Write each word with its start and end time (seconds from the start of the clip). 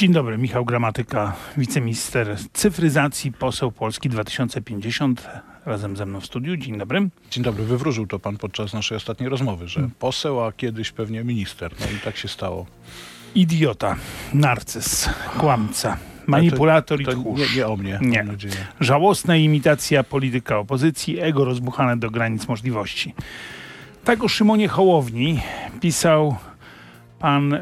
Dzień 0.00 0.12
dobry, 0.12 0.38
Michał 0.38 0.64
Gramatyka, 0.64 1.32
wiceminister 1.56 2.36
cyfryzacji, 2.52 3.32
poseł 3.32 3.72
Polski 3.72 4.08
2050, 4.08 5.28
razem 5.66 5.96
ze 5.96 6.06
mną 6.06 6.20
w 6.20 6.26
studiu. 6.26 6.56
Dzień 6.56 6.78
dobry. 6.78 7.08
Dzień 7.30 7.44
dobry, 7.44 7.64
wywróżył 7.64 8.06
to 8.06 8.18
pan 8.18 8.36
podczas 8.36 8.72
naszej 8.72 8.96
ostatniej 8.96 9.28
rozmowy, 9.28 9.68
że 9.68 9.74
Hmm. 9.74 9.90
poseł, 9.98 10.44
a 10.44 10.52
kiedyś 10.52 10.92
pewnie 10.92 11.24
minister. 11.24 11.72
No 11.80 11.86
i 11.96 12.00
tak 12.04 12.16
się 12.16 12.28
stało. 12.28 12.66
Idiota, 13.34 13.96
narcyz, 14.34 15.10
kłamca, 15.38 15.96
manipulator 16.26 17.00
i 17.00 17.04
To 17.04 17.12
tchórz. 17.12 17.40
nie, 17.40 17.56
nie 17.56 17.66
o 17.66 17.76
mnie, 17.76 17.98
Nie. 18.02 18.24
Żałosna 18.80 19.36
imitacja 19.36 20.04
polityka 20.04 20.58
opozycji, 20.58 21.20
ego 21.20 21.44
rozbuchane 21.44 21.96
do 21.96 22.10
granic 22.10 22.48
możliwości. 22.48 23.14
Tak 24.04 24.24
o 24.24 24.28
Szymonie 24.28 24.68
Hołowni 24.68 25.40
pisał 25.80 26.36
pan 27.20 27.54
e, 27.54 27.58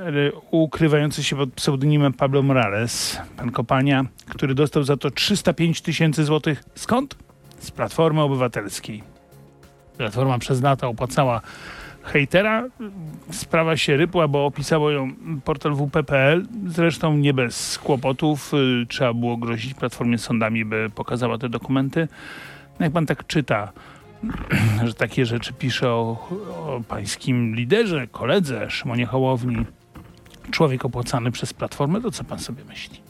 ukrywający 0.50 1.24
się 1.24 1.36
pod 1.36 1.52
pseudonimem 1.52 2.12
Pablo 2.12 2.43
Morales, 2.43 3.20
pan 3.36 3.50
Kopania, 3.50 4.04
który 4.28 4.55
dostał 4.55 4.82
za 4.82 4.96
to 4.96 5.10
305 5.10 5.80
tysięcy 5.80 6.24
złotych. 6.24 6.65
Skąd? 6.74 7.16
Z 7.59 7.70
Platformy 7.70 8.23
Obywatelskiej. 8.23 9.02
Platforma 9.96 10.38
przez 10.38 10.62
lata 10.62 10.87
opłacała 10.87 11.41
hejtera. 12.02 12.65
Sprawa 13.32 13.77
się 13.77 13.96
rypła, 13.96 14.29
bo 14.29 14.46
opisało 14.46 14.91
ją 14.91 15.10
portal 15.45 15.74
WP.pl. 15.74 16.46
Zresztą 16.66 17.16
nie 17.16 17.34
bez 17.34 17.79
kłopotów. 17.79 18.54
Y, 18.54 18.87
Trzeba 18.88 19.15
było 19.15 19.37
grozić 19.37 19.74
Platformie 19.74 20.18
sądami, 20.18 20.65
by 20.65 20.90
pokazała 20.95 21.38
te 21.38 21.48
dokumenty. 21.48 22.09
No 22.80 22.87
Jak 22.87 22.93
pan 22.93 23.06
tak 23.06 23.27
czyta, 23.27 23.73
że 24.86 24.95
takie 24.95 25.27
rzeczy 25.27 25.52
pisze 25.52 25.90
o, 25.90 26.28
o 26.56 26.80
pańskim 26.88 27.54
liderze, 27.54 28.06
koledze 28.06 28.70
Szymonie 28.70 29.06
Hołowni, 29.06 29.56
człowiek 30.50 30.84
opłacany 30.84 31.32
przez 31.32 31.52
Platformę, 31.52 32.00
to 32.00 32.10
co 32.10 32.24
pan 32.24 32.38
sobie 32.38 32.64
myśli? 32.64 33.09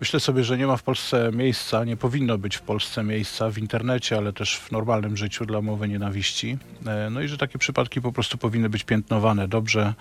Myślę 0.00 0.20
sobie, 0.20 0.44
że 0.44 0.58
nie 0.58 0.66
ma 0.66 0.76
w 0.76 0.82
Polsce 0.82 1.30
miejsca, 1.32 1.84
nie 1.84 1.96
powinno 1.96 2.38
być 2.38 2.56
w 2.56 2.62
Polsce 2.62 3.04
miejsca 3.04 3.50
w 3.50 3.58
internecie, 3.58 4.16
ale 4.16 4.32
też 4.32 4.56
w 4.56 4.72
normalnym 4.72 5.16
życiu 5.16 5.46
dla 5.46 5.60
mowy 5.60 5.88
nienawiści. 5.88 6.58
E, 6.86 7.10
No 7.10 7.20
i 7.20 7.28
że 7.28 7.38
takie 7.38 7.58
przypadki 7.58 8.00
po 8.00 8.12
prostu 8.12 8.38
powinny 8.38 8.68
być 8.68 8.84
piętnowane. 8.84 9.48
Dobrze, 9.48 9.94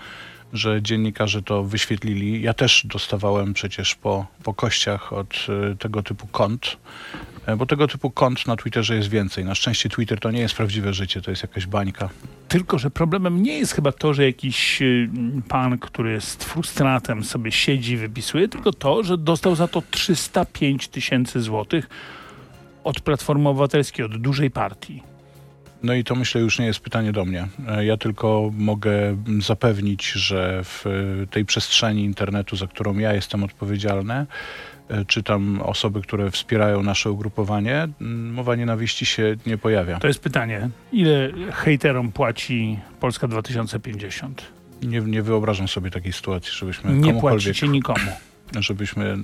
że 0.53 0.81
dziennikarze 0.81 1.41
to 1.41 1.63
wyświetlili. 1.63 2.41
Ja 2.41 2.53
też 2.53 2.85
dostawałem 2.85 3.53
przecież 3.53 3.95
po, 3.95 4.25
po 4.43 4.53
kościach 4.53 5.13
od 5.13 5.47
e, 5.71 5.75
tego 5.75 6.03
typu 6.03 6.27
kont, 6.27 6.77
bo 7.57 7.65
tego 7.65 7.87
typu 7.87 8.11
kont 8.11 8.47
na 8.47 8.55
Twitterze 8.55 8.95
jest 8.95 9.09
więcej. 9.09 9.45
Na 9.45 9.55
szczęście 9.55 9.89
Twitter 9.89 10.19
to 10.19 10.31
nie 10.31 10.39
jest 10.39 10.55
prawdziwe 10.55 10.93
życie, 10.93 11.21
to 11.21 11.31
jest 11.31 11.41
jakaś 11.43 11.65
bańka. 11.65 12.09
Tylko, 12.47 12.77
że 12.79 12.91
problemem 12.91 13.43
nie 13.43 13.59
jest 13.59 13.73
chyba 13.73 13.91
to, 13.91 14.13
że 14.13 14.25
jakiś 14.25 14.81
y, 14.81 15.09
pan, 15.47 15.77
który 15.77 16.11
jest 16.11 16.43
frustratem, 16.43 17.23
sobie 17.23 17.51
siedzi 17.51 17.93
i 17.93 17.97
wypisuje, 17.97 18.47
tylko 18.47 18.73
to, 18.73 19.03
że 19.03 19.17
dostał 19.17 19.55
za 19.55 19.67
to 19.67 19.83
305 19.91 20.87
tysięcy 20.87 21.41
złotych 21.41 21.89
od 22.83 22.99
Platformy 22.99 23.49
Obywatelskiej, 23.49 24.05
od 24.05 24.17
dużej 24.17 24.51
partii. 24.51 25.03
No 25.83 25.93
i 25.93 26.03
to 26.03 26.15
myślę 26.15 26.41
już 26.41 26.59
nie 26.59 26.65
jest 26.65 26.79
pytanie 26.79 27.11
do 27.11 27.25
mnie. 27.25 27.47
E, 27.67 27.85
Ja 27.85 27.97
tylko 27.97 28.51
mogę 28.53 29.17
zapewnić, 29.39 30.11
że 30.11 30.63
w 30.63 30.85
e, 30.87 31.27
tej 31.27 31.45
przestrzeni 31.45 32.03
internetu, 32.03 32.55
za 32.55 32.67
którą 32.67 32.97
ja 32.97 33.13
jestem 33.13 33.43
odpowiedzialny, 33.43 34.13
e, 34.13 34.25
czy 35.07 35.23
tam 35.23 35.61
osoby, 35.61 36.01
które 36.01 36.31
wspierają 36.31 36.83
nasze 36.83 37.11
ugrupowanie, 37.11 37.87
mowa 38.31 38.55
nienawiści 38.55 39.05
się 39.05 39.35
nie 39.45 39.57
pojawia. 39.57 39.99
To 39.99 40.07
jest 40.07 40.19
pytanie, 40.19 40.69
ile 40.91 41.31
hejterom 41.51 42.11
płaci 42.11 42.79
Polska 42.99 43.27
2050? 43.27 44.43
Nie, 44.81 45.01
nie 45.01 45.21
wyobrażam 45.21 45.67
sobie 45.67 45.91
takiej 45.91 46.13
sytuacji, 46.13 46.51
żebyśmy 46.53 46.93
Nie 46.93 47.13
płacicie 47.13 47.67
nikomu. 47.67 48.11
żebyśmy 48.59 49.05
e, 49.05 49.17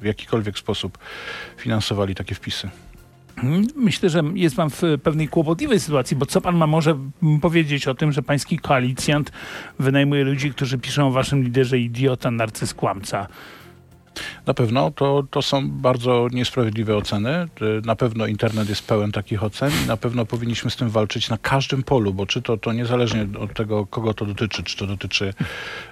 w 0.00 0.04
jakikolwiek 0.04 0.58
sposób 0.58 0.98
finansowali 1.56 2.14
takie 2.14 2.34
wpisy. 2.34 2.70
Myślę, 3.76 4.10
że 4.10 4.22
jest 4.34 4.56
pan 4.56 4.70
w 4.70 4.82
pewnej 5.02 5.28
kłopotliwej 5.28 5.80
sytuacji, 5.80 6.16
bo 6.16 6.26
co 6.26 6.40
pan 6.40 6.56
ma 6.56 6.66
może 6.66 6.98
powiedzieć 7.40 7.88
o 7.88 7.94
tym, 7.94 8.12
że 8.12 8.22
pański 8.22 8.58
koalicjant 8.58 9.32
wynajmuje 9.78 10.24
ludzi, 10.24 10.50
którzy 10.50 10.78
piszą 10.78 11.06
o 11.06 11.10
waszym 11.10 11.42
liderze 11.42 11.78
idiota, 11.78 12.30
narcyz, 12.30 12.74
kłamca? 12.74 13.26
Na 14.46 14.54
pewno 14.54 14.90
to, 14.90 15.24
to 15.30 15.42
są 15.42 15.70
bardzo 15.70 16.28
niesprawiedliwe 16.32 16.96
oceny. 16.96 17.48
Y, 17.62 17.82
Na 17.84 17.96
pewno 17.96 18.26
internet 18.26 18.68
jest 18.68 18.86
pełen 18.86 19.12
takich 19.12 19.42
ocen 19.42 19.72
i 19.84 19.88
na 19.88 19.96
pewno 19.96 20.26
powinniśmy 20.26 20.70
z 20.70 20.76
tym 20.76 20.90
walczyć 20.90 21.28
na 21.30 21.38
każdym 21.38 21.82
polu, 21.82 22.14
bo 22.14 22.26
czy 22.26 22.42
to, 22.42 22.56
to 22.56 22.72
niezależnie 22.72 23.26
od 23.40 23.54
tego, 23.54 23.86
kogo 23.86 24.14
to 24.14 24.26
dotyczy, 24.26 24.62
czy 24.62 24.76
to 24.76 24.86
dotyczy 24.86 25.34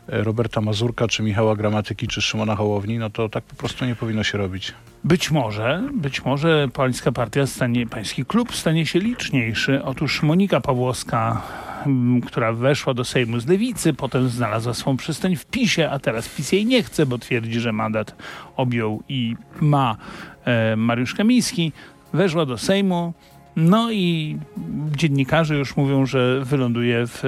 e, 0.09 0.23
Roberta 0.25 0.61
Mazurka, 0.61 1.09
czy 1.09 1.23
Michała 1.23 1.57
Gramatyki, 1.57 2.09
czy 2.09 2.23
Szymona 2.23 2.57
Hołowni, 2.57 2.99
no 2.99 3.11
to 3.11 3.29
tak 3.29 3.45
po 3.45 3.57
prostu 3.57 3.85
nie 3.85 3.95
powinno 3.95 4.25
się 4.25 4.39
robić. 4.39 4.73
Być 5.05 5.31
może, 5.31 5.83
być 5.95 6.25
może 6.25 6.69
pańska 6.73 7.13
partia 7.13 7.47
stanie, 7.47 7.87
pański 7.87 8.25
klub 8.25 8.57
stanie 8.57 8.87
się 8.87 8.99
liczniejszy. 8.99 9.83
Otóż 9.85 10.23
Monika 10.23 10.61
Pawłowska, 10.61 11.43
która 12.27 12.53
weszła 12.53 12.95
do 12.95 13.05
Sejmu 13.05 13.41
z 13.41 13.47
Lewicy, 13.47 13.93
potem 13.93 14.29
znalazła 14.29 14.75
swą 14.75 14.97
przystań 14.97 15.37
w 15.37 15.47
PiSie, 15.47 15.91
a 15.91 15.99
teraz 15.99 16.29
PiS 16.29 16.53
jej 16.53 16.67
nie 16.67 16.83
chce, 16.83 17.07
bo 17.07 17.19
twierdzi, 17.19 17.61
że 17.61 17.73
mandat 17.73 18.17
objął 18.57 19.03
i 19.09 19.37
ma 19.61 19.97
e, 20.45 20.77
Mariusz 20.77 21.15
Kamiński. 21.15 21.73
Weszła 22.13 22.47
do 22.47 22.59
Sejmu, 22.59 23.15
no 23.57 23.93
i 23.93 24.37
dziennikarze 24.97 25.57
już 25.57 25.77
mówią, 25.77 26.07
że 26.07 26.45
wyląduje 26.45 27.07
w, 27.07 27.23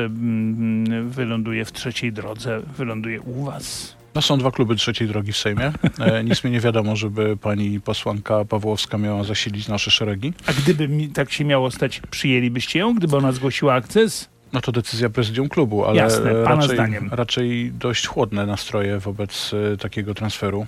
wyląduje 1.04 1.64
w 1.64 1.72
trzeciej 1.72 2.12
drodze, 2.12 2.60
wyląduje 2.76 3.20
u 3.20 3.44
was. 3.44 3.96
No 4.14 4.22
są 4.22 4.38
dwa 4.38 4.50
kluby 4.50 4.76
trzeciej 4.76 5.08
drogi 5.08 5.32
w 5.32 5.36
Sejmie. 5.36 5.72
E, 6.00 6.24
nic 6.24 6.44
mi 6.44 6.50
nie 6.50 6.60
wiadomo, 6.60 6.96
żeby 6.96 7.36
pani 7.36 7.80
posłanka 7.80 8.44
Pawłowska 8.44 8.98
miała 8.98 9.24
zasilić 9.24 9.68
nasze 9.68 9.90
szeregi. 9.90 10.32
A 10.46 10.52
gdyby 10.52 10.88
mi 10.88 11.08
tak 11.08 11.32
się 11.32 11.44
miało 11.44 11.70
stać, 11.70 12.02
przyjęlibyście 12.10 12.78
ją, 12.78 12.94
gdyby 12.94 13.16
ona 13.16 13.32
zgłosiła 13.32 13.74
akces? 13.74 14.33
No 14.54 14.60
to 14.60 14.72
decyzja 14.72 15.10
prezydium 15.10 15.48
klubu, 15.48 15.84
ale 15.84 15.96
Jasne, 15.96 16.30
pana 16.30 16.54
raczej, 16.60 16.76
zdaniem. 16.76 17.08
raczej 17.12 17.72
dość 17.72 18.06
chłodne 18.06 18.46
nastroje 18.46 18.98
wobec 18.98 19.50
e, 19.74 19.76
takiego 19.76 20.14
transferu. 20.14 20.66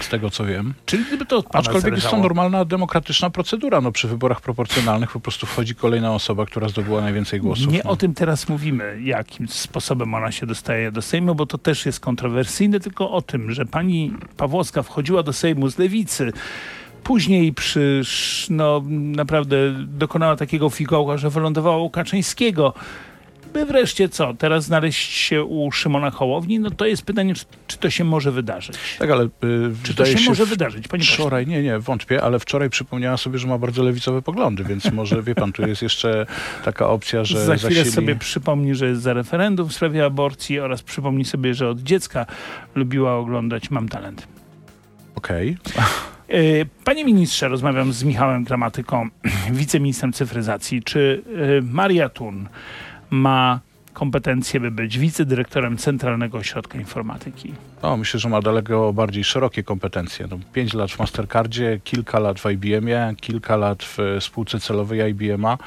Z 0.00 0.08
tego 0.08 0.30
co 0.30 0.44
wiem. 0.44 0.74
Czyli 0.86 1.04
gdyby 1.04 1.26
to 1.26 1.36
Aczkolwiek 1.52 1.74
jest 1.74 1.84
to 1.84 1.90
zależało. 2.10 2.22
normalna, 2.22 2.64
demokratyczna 2.64 3.30
procedura. 3.30 3.80
No, 3.80 3.92
przy 3.92 4.08
wyborach 4.08 4.40
proporcjonalnych 4.40 5.12
po 5.12 5.20
prostu 5.20 5.46
wchodzi 5.46 5.74
kolejna 5.74 6.14
osoba, 6.14 6.46
która 6.46 6.68
zdobyła 6.68 7.00
najwięcej 7.00 7.40
głosów. 7.40 7.72
Nie 7.72 7.80
no. 7.84 7.90
o 7.90 7.96
tym 7.96 8.14
teraz 8.14 8.48
mówimy, 8.48 8.98
jakim 9.02 9.48
sposobem 9.48 10.14
ona 10.14 10.32
się 10.32 10.46
dostaje 10.46 10.92
do 10.92 11.02
Sejmu, 11.02 11.34
bo 11.34 11.46
to 11.46 11.58
też 11.58 11.86
jest 11.86 12.00
kontrowersyjne, 12.00 12.80
tylko 12.80 13.10
o 13.10 13.22
tym, 13.22 13.52
że 13.52 13.66
pani 13.66 14.12
Pawłowska 14.36 14.82
wchodziła 14.82 15.22
do 15.22 15.32
Sejmu 15.32 15.68
z 15.68 15.78
lewicy. 15.78 16.32
Później 17.04 17.52
przy, 17.52 18.02
no 18.50 18.82
naprawdę 18.90 19.56
dokonała 19.86 20.36
takiego 20.36 20.70
fikołka, 20.70 21.16
że 21.16 21.30
wylądowała 21.30 21.76
u 21.76 21.90
Kaczyńskiego. 21.90 22.74
By 23.52 23.64
wreszcie 23.66 24.08
co, 24.08 24.34
teraz 24.34 24.64
znaleźć 24.64 25.12
się 25.12 25.44
u 25.44 25.72
Szymona 25.72 26.10
Hołowni? 26.10 26.58
No 26.60 26.70
to 26.70 26.86
jest 26.86 27.02
pytanie, 27.02 27.34
czy, 27.34 27.44
czy 27.66 27.78
to 27.78 27.90
się 27.90 28.04
może 28.04 28.32
wydarzyć. 28.32 28.76
Tak, 28.98 29.10
ale 29.10 29.24
y, 29.24 29.28
Czy 29.82 29.94
to 29.94 30.02
wydaje 30.04 30.18
się 30.18 30.28
może 30.30 30.46
w- 30.46 30.48
wydarzyć, 30.48 30.88
panie? 30.88 31.04
Wczoraj, 31.04 31.46
nie, 31.46 31.62
nie, 31.62 31.78
wątpię, 31.78 32.22
ale 32.22 32.38
wczoraj 32.38 32.70
przypomniała 32.70 33.16
sobie, 33.16 33.38
że 33.38 33.48
ma 33.48 33.58
bardzo 33.58 33.82
lewicowe 33.82 34.22
poglądy, 34.22 34.64
więc 34.64 34.92
może, 34.92 35.22
wie 35.22 35.34
pan, 35.34 35.52
tu 35.52 35.62
jest 35.68 35.82
jeszcze 35.82 36.26
taka 36.64 36.88
opcja, 36.88 37.24
że 37.24 37.44
Za 37.46 37.56
chwilę 37.56 37.74
zasili... 37.74 37.90
sobie 37.92 38.16
przypomni, 38.16 38.74
że 38.74 38.86
jest 38.86 39.02
za 39.02 39.12
referendum 39.12 39.68
w 39.68 39.72
sprawie 39.74 40.04
aborcji 40.04 40.60
oraz 40.60 40.82
przypomni 40.82 41.24
sobie, 41.24 41.54
że 41.54 41.68
od 41.68 41.80
dziecka 41.80 42.26
lubiła 42.74 43.16
oglądać 43.16 43.70
Mam 43.70 43.88
Talent. 43.88 44.28
Okej. 45.14 45.56
E, 45.78 45.82
Panie 46.84 47.04
ministrze, 47.04 47.48
rozmawiam 47.48 47.92
z 47.92 48.04
Michałem 48.04 48.44
Gramatyką, 48.44 49.08
wiceministrem 49.50 50.12
cyfryzacji. 50.12 50.82
Czy 50.82 51.22
e, 51.58 51.62
Maria 51.62 52.08
Tun 52.08 52.48
ma 53.10 53.60
kompetencje, 53.98 54.60
by 54.60 54.70
być 54.70 54.98
wicedyrektorem 54.98 55.76
Centralnego 55.76 56.38
Ośrodka 56.38 56.78
Informatyki? 56.78 57.54
No, 57.82 57.96
myślę, 57.96 58.20
że 58.20 58.28
ma 58.28 58.40
daleko 58.42 58.92
bardziej 58.92 59.24
szerokie 59.24 59.62
kompetencje. 59.62 60.26
No, 60.30 60.38
pięć 60.52 60.74
lat 60.74 60.90
w 60.90 60.98
Mastercardzie, 60.98 61.80
kilka 61.84 62.18
lat 62.18 62.40
w 62.40 62.50
IBM-ie, 62.50 63.14
kilka 63.20 63.56
lat 63.56 63.82
w 63.84 64.00
e, 64.00 64.20
spółce 64.20 64.60
celowej 64.60 65.10
IBM-a. 65.10 65.58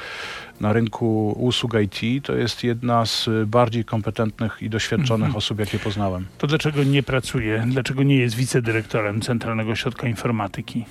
Na 0.62 0.74
rynku 0.74 1.36
usług 1.40 1.74
IT 1.84 2.26
to 2.26 2.36
jest 2.36 2.64
jedna 2.64 3.06
z 3.06 3.30
bardziej 3.48 3.86
kompetentnych 3.86 4.58
i 4.62 4.70
doświadczonych 4.70 5.26
Mhm. 5.28 5.36
osób, 5.36 5.60
jakie 5.60 5.80
poznałem. 5.80 6.26
To 6.38 6.48
dlaczego 6.48 6.84
nie 6.84 7.04
pracuje, 7.04 7.64
dlaczego 7.68 8.04
nie 8.04 8.16
jest 8.18 8.36
wicedyrektorem 8.36 9.22
Centralnego 9.22 9.72
Ośrodka 9.72 10.08
Informatyki? 10.08 10.86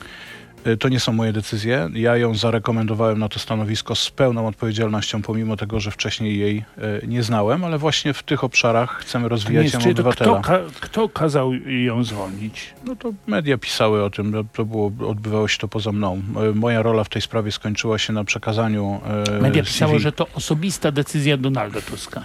Y, 0.67 0.77
To 0.77 0.89
nie 0.89 1.01
są 1.01 1.13
moje 1.13 1.33
decyzje. 1.33 1.89
Ja 1.95 2.17
ją 2.17 2.35
zarekomendowałem 2.35 3.19
na 3.19 3.29
to 3.29 3.39
stanowisko 3.39 3.95
z 3.95 4.11
pełną 4.11 4.47
odpowiedzialnością, 4.47 5.23
pomimo 5.23 5.57
tego, 5.57 5.81
że 5.81 5.91
wcześniej 5.91 6.39
jej 6.39 6.65
y, 7.03 7.07
nie 7.07 7.23
znałem, 7.23 7.65
ale 7.65 7.79
właśnie 7.79 8.13
w 8.13 8.23
tych 8.23 8.45
obszarach 8.45 8.99
chcemy 8.99 9.29
rozwijać 9.29 9.73
ją 9.73 9.81
obywatela. 9.91 10.41
kto, 10.41 10.49
ka, 10.49 10.59
kto 10.81 11.09
kazał 11.09 11.53
ją 11.85 12.05
zwolnić? 12.05 12.75
No 12.85 12.97
to 12.97 13.13
media 13.27 13.59
pisały 13.59 14.05
o 14.05 14.11
tym, 14.11 14.31
no, 14.31 14.45
to 14.53 14.65
było, 14.65 14.93
odbywało 15.09 15.49
się 15.49 15.59
to 15.59 15.69
poza 15.69 15.93
mną. 15.93 16.23
Y, 16.51 16.55
Moja 16.55 16.83
rola 16.83 17.05
w 17.05 17.09
tej 17.09 17.23
sprawie 17.23 17.53
skończyła 17.53 17.99
się 17.99 18.13
na 18.13 18.25
przekazaniu 18.25 19.01
Media 19.41 19.63
CV. 19.65 19.73
pisały, 19.73 19.99
że 19.99 20.13
to 20.13 20.27
osobista 20.35 20.93
decyzja 20.93 21.37
Donalda 21.37 21.81
Tuska. 21.81 22.25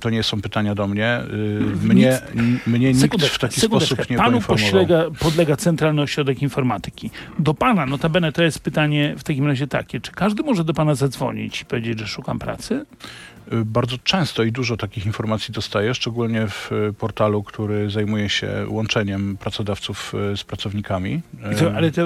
To 0.00 0.10
nie 0.10 0.22
są 0.22 0.42
pytania 0.42 0.74
do 0.74 0.86
mnie. 0.86 1.20
Y, 1.30 1.86
mnie, 1.86 2.20
mnie 2.66 2.92
nikt 2.92 3.22
w 3.22 3.38
taki 3.38 3.60
sposób 3.60 4.10
nie 4.10 4.16
Panu 4.16 4.40
podlega, 4.40 5.04
podlega 5.18 5.56
Centralny 5.56 6.02
Ośrodek 6.02 6.42
Informatyki. 6.42 7.10
Do 7.38 7.54
pana, 7.54 7.86
notabene 7.86 8.32
to 8.32 8.42
jest 8.42 8.58
pytanie 8.58 9.14
w 9.18 9.24
takim 9.24 9.46
razie 9.46 9.66
takie, 9.66 10.00
czy 10.00 10.12
każdy 10.12 10.42
może 10.42 10.64
do 10.64 10.74
pana 10.74 10.94
zadzwonić 10.94 11.60
i 11.62 11.64
powiedzieć, 11.64 11.98
że 11.98 12.06
szukam 12.06 12.38
pracy? 12.38 12.86
Y, 13.52 13.64
bardzo 13.64 13.98
często 13.98 14.42
i 14.42 14.52
dużo 14.52 14.76
takich 14.76 15.06
informacji 15.06 15.54
dostaję, 15.54 15.94
szczególnie 15.94 16.46
w 16.48 16.72
y, 16.72 16.92
portalu, 16.92 17.42
który 17.42 17.90
zajmuje 17.90 18.28
się 18.28 18.48
łączeniem 18.68 19.36
pracodawców 19.36 20.12
y, 20.32 20.36
z 20.36 20.44
pracownikami. 20.44 21.22
To, 21.58 21.74
ale 21.74 21.90
to, 21.90 22.02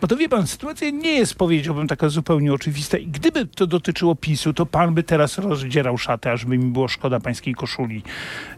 bo 0.00 0.08
to 0.08 0.16
wie 0.16 0.28
pan, 0.28 0.46
sytuacja 0.46 0.90
nie 0.90 1.10
jest, 1.10 1.34
powiedziałbym, 1.34 1.88
taka 1.88 2.08
zupełnie 2.08 2.52
oczywista. 2.52 2.98
I 2.98 3.06
gdyby 3.06 3.46
to 3.46 3.66
dotyczyło 3.66 4.14
PiSu, 4.14 4.52
to 4.52 4.66
pan 4.66 4.94
by 4.94 5.02
teraz 5.02 5.38
rozdzierał 5.38 5.98
szatę, 5.98 6.32
aż 6.32 6.44
by 6.44 6.58
mi 6.58 6.72
było 6.72 6.88
szkoda 6.88 7.20
pańskiej 7.20 7.54
koszuli 7.54 8.02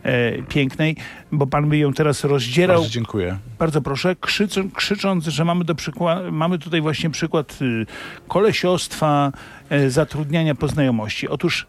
e, 0.02 0.42
pięknej, 0.42 0.96
bo 1.32 1.46
pan 1.46 1.68
by 1.68 1.78
ją 1.78 1.92
teraz 1.92 2.24
rozdzierał. 2.24 2.76
Bardzo 2.76 2.92
dziękuję. 2.92 3.38
Bardzo 3.58 3.82
proszę, 3.82 4.16
krzycząc, 4.20 4.74
krzycząc 4.74 5.24
że 5.24 5.44
mamy, 5.44 5.64
do 5.64 5.74
przykład, 5.74 6.18
mamy 6.32 6.58
tutaj 6.58 6.80
właśnie 6.80 7.10
przykład 7.10 7.58
y, 7.62 7.86
kolesiostwa, 8.28 9.32
e, 9.70 9.90
zatrudniania 9.90 10.54
po 10.54 10.68
znajomości. 10.68 11.28
Otóż 11.28 11.66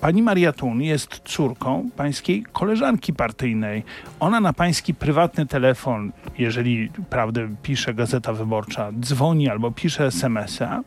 Pani 0.00 0.22
Maria 0.22 0.52
Tun 0.52 0.82
jest 0.82 1.20
córką 1.24 1.90
pańskiej 1.96 2.44
koleżanki 2.52 3.12
partyjnej. 3.12 3.82
Ona 4.20 4.40
na 4.40 4.52
pański 4.52 4.94
prywatny 4.94 5.46
telefon, 5.46 6.12
jeżeli 6.38 6.90
prawdę 7.10 7.48
pisze 7.62 7.94
Gazeta 7.94 8.32
Wyborcza, 8.32 8.92
dzwoni 9.00 9.48
albo 9.48 9.70
pisze 9.70 10.06
SMS-a 10.06 10.80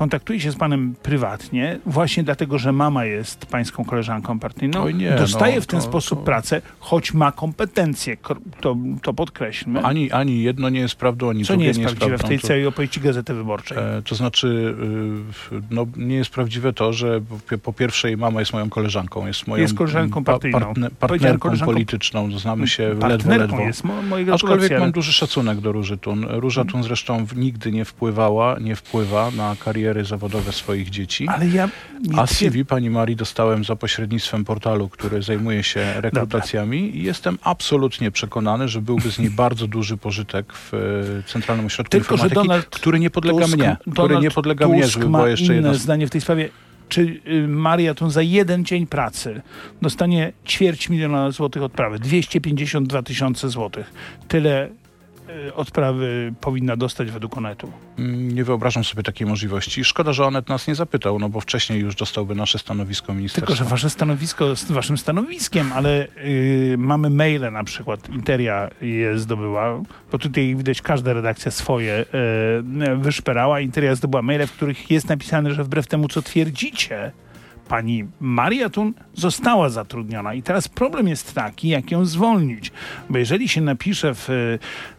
kontaktuje 0.00 0.40
się 0.40 0.52
z 0.52 0.56
panem 0.56 0.94
prywatnie, 1.02 1.78
właśnie 1.86 2.22
dlatego, 2.22 2.58
że 2.58 2.72
mama 2.72 3.04
jest 3.04 3.46
pańską 3.46 3.84
koleżanką 3.84 4.38
partyjną, 4.38 4.88
nie, 4.88 5.10
dostaje 5.10 5.54
no, 5.54 5.60
w 5.60 5.66
ten 5.66 5.80
to, 5.80 5.86
sposób 5.86 6.18
to... 6.18 6.24
pracę, 6.24 6.62
choć 6.78 7.14
ma 7.14 7.32
kompetencje, 7.32 8.16
to, 8.60 8.76
to 9.02 9.14
podkreślmy. 9.14 9.82
Ani, 9.82 10.10
ani 10.10 10.42
jedno 10.42 10.68
nie 10.68 10.80
jest 10.80 10.94
prawdą, 10.94 11.30
ani 11.30 11.44
Co 11.44 11.52
drugie 11.52 11.62
nie 11.62 11.68
jest 11.68 11.78
nie 11.78 11.82
jest 11.82 11.94
prawdziwe 11.94 12.18
prawdą, 12.18 12.26
w 12.26 12.28
tej 12.28 12.48
całej 12.48 12.66
opowieści 12.66 13.00
Gazety 13.00 13.34
Wyborczej? 13.34 13.78
E, 13.78 14.02
to 14.02 14.14
znaczy, 14.14 14.74
y, 15.52 15.60
no, 15.70 15.86
nie 15.96 16.16
jest 16.16 16.30
prawdziwe 16.30 16.72
to, 16.72 16.92
że 16.92 17.20
po, 17.50 17.58
po 17.58 17.72
pierwsze 17.72 18.08
jej 18.08 18.16
mama 18.16 18.40
jest 18.40 18.52
moją 18.52 18.70
koleżanką, 18.70 19.26
jest 19.26 19.46
moją 19.46 19.62
jest 19.62 19.74
koleżanką 19.74 20.24
partyjną. 20.24 20.60
Partner, 20.60 20.92
partnerką 20.92 21.58
polityczną, 21.58 22.38
znamy 22.38 22.68
się 22.68 22.94
ledwo, 23.08 23.30
ledwo. 23.30 23.60
jest, 23.60 23.84
mo, 23.84 23.94
Aczkolwiek 24.32 24.80
mam 24.80 24.92
duży 24.92 25.12
szacunek 25.12 25.60
do 25.60 25.72
Róży 25.72 25.98
Tun. 25.98 26.26
Róża 26.28 26.64
Tun 26.64 26.82
zresztą 26.82 27.26
nigdy 27.36 27.72
nie 27.72 27.84
wpływała, 27.84 28.58
nie 28.58 28.76
wpływa 28.76 29.30
na 29.30 29.56
kariery 29.90 30.04
zawodowe 30.04 30.52
swoich 30.52 30.90
dzieci. 30.90 31.28
Ale 31.28 31.48
ja... 31.48 31.68
A 32.16 32.26
CV 32.26 32.64
pani 32.64 32.90
Marii 32.90 33.16
dostałem 33.16 33.64
za 33.64 33.76
pośrednictwem 33.76 34.44
portalu, 34.44 34.88
który 34.88 35.22
zajmuje 35.22 35.62
się 35.62 35.94
rekrutacjami 35.96 36.82
Dobra. 36.82 37.00
i 37.00 37.02
jestem 37.02 37.38
absolutnie 37.42 38.10
przekonany, 38.10 38.68
że 38.68 38.80
byłby 38.80 39.10
z 39.10 39.18
niej 39.18 39.30
bardzo 39.30 39.66
duży 39.66 39.96
pożytek 39.96 40.52
w 40.52 40.74
e, 40.74 40.78
Centralnym 41.32 41.66
Ośrodku 41.66 41.90
Tylko, 41.90 42.14
Informatyki, 42.14 42.34
Donald 42.34 42.66
który 42.66 43.00
nie 43.00 43.10
podlega 43.10 43.38
Tusk, 43.38 43.56
mnie. 43.56 43.64
Donald 43.64 43.92
który 43.92 44.16
nie 44.20 44.30
podlega 44.30 44.66
Tusk 44.66 44.76
mnie, 44.76 44.86
żeby 44.88 45.30
jeszcze 45.30 45.54
jedno... 45.54 45.74
zdanie 45.74 46.06
w 46.06 46.10
tej 46.10 46.20
sprawie 46.20 46.48
czy 46.88 47.20
y, 47.26 47.48
Maria 47.48 47.94
tu 47.94 48.10
za 48.10 48.22
jeden 48.22 48.64
dzień 48.64 48.86
pracy 48.86 49.42
dostanie 49.82 50.32
ćwierć 50.46 50.88
miliona 50.88 51.30
złotych 51.30 51.62
odprawy, 51.62 51.98
252 51.98 53.02
tysiące 53.02 53.48
złotych. 53.48 53.92
Tyle 54.28 54.68
odprawy 55.54 56.32
powinna 56.40 56.76
dostać 56.76 57.10
według 57.10 57.38
Onetu? 57.38 57.72
Mm, 57.98 58.34
nie 58.34 58.44
wyobrażam 58.44 58.84
sobie 58.84 59.02
takiej 59.02 59.26
możliwości. 59.26 59.84
Szkoda, 59.84 60.12
że 60.12 60.26
Onet 60.26 60.48
nas 60.48 60.66
nie 60.68 60.74
zapytał, 60.74 61.18
no 61.18 61.28
bo 61.28 61.40
wcześniej 61.40 61.80
już 61.80 61.94
dostałby 61.94 62.34
nasze 62.34 62.58
stanowisko 62.58 63.14
ministerstwa. 63.14 63.46
Tylko, 63.46 63.64
że 63.64 63.70
wasze 63.70 63.90
stanowisko 63.90 64.48
jest 64.48 64.72
waszym 64.72 64.98
stanowiskiem, 64.98 65.72
ale 65.72 66.08
yy, 66.24 66.78
mamy 66.78 67.10
maile 67.10 67.52
na 67.52 67.64
przykład, 67.64 68.08
Interia 68.08 68.70
je 68.82 69.18
zdobyła, 69.18 69.82
bo 70.12 70.18
tutaj 70.18 70.56
widać 70.56 70.82
każda 70.82 71.12
redakcja 71.12 71.50
swoje 71.50 72.04
yy, 72.86 72.96
wyszperała. 72.96 73.60
Interia 73.60 73.94
zdobyła 73.94 74.22
maile, 74.22 74.46
w 74.46 74.52
których 74.52 74.90
jest 74.90 75.08
napisane, 75.08 75.54
że 75.54 75.64
wbrew 75.64 75.86
temu, 75.86 76.08
co 76.08 76.22
twierdzicie, 76.22 77.12
pani 77.70 78.04
Maria 78.20 78.70
Tun 78.70 78.94
została 79.14 79.68
zatrudniona. 79.68 80.34
I 80.34 80.42
teraz 80.42 80.68
problem 80.68 81.08
jest 81.08 81.34
taki, 81.34 81.68
jak 81.68 81.90
ją 81.90 82.04
zwolnić. 82.04 82.72
Bo 83.10 83.18
jeżeli 83.18 83.48
się 83.48 83.60
napisze 83.60 84.14
w, 84.14 84.28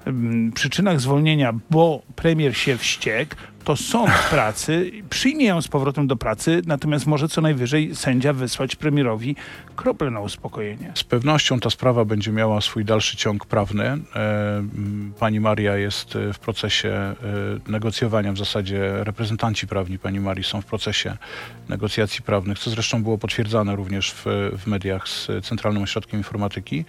w 0.05 0.53
przyczynach 0.53 1.01
zwolnienia, 1.01 1.53
bo 1.69 2.01
premier 2.15 2.57
się 2.57 2.77
wściekł, 2.77 3.35
to 3.63 3.75
sąd 3.75 4.11
pracy 4.29 4.91
przyjmie 5.09 5.45
ją 5.45 5.61
z 5.61 5.67
powrotem 5.67 6.07
do 6.07 6.15
pracy, 6.15 6.61
natomiast 6.65 7.07
może 7.07 7.29
co 7.29 7.41
najwyżej 7.41 7.95
sędzia 7.95 8.33
wysłać 8.33 8.75
premierowi 8.75 9.35
krople 9.75 10.11
na 10.11 10.19
uspokojenie. 10.19 10.91
Z 10.95 11.03
pewnością 11.03 11.59
ta 11.59 11.69
sprawa 11.69 12.05
będzie 12.05 12.31
miała 12.31 12.61
swój 12.61 12.85
dalszy 12.85 13.17
ciąg 13.17 13.45
prawny. 13.45 13.85
E, 13.85 14.63
pani 15.19 15.39
Maria 15.39 15.75
jest 15.75 16.17
w 16.33 16.39
procesie 16.39 16.89
e, 16.89 17.15
negocjowania, 17.67 18.33
w 18.33 18.37
zasadzie 18.37 19.03
reprezentanci 19.03 19.67
prawni 19.67 19.99
pani 19.99 20.19
Marii 20.19 20.43
są 20.43 20.61
w 20.61 20.65
procesie 20.65 21.17
negocjacji 21.69 22.21
prawnych, 22.21 22.59
co 22.59 22.69
zresztą 22.69 23.03
było 23.03 23.17
potwierdzane 23.17 23.75
również 23.75 24.11
w, 24.11 24.25
w 24.57 24.67
mediach 24.67 25.07
z 25.07 25.27
Centralnym 25.43 25.83
Ośrodkiem 25.83 26.19
Informatyki. 26.19 26.85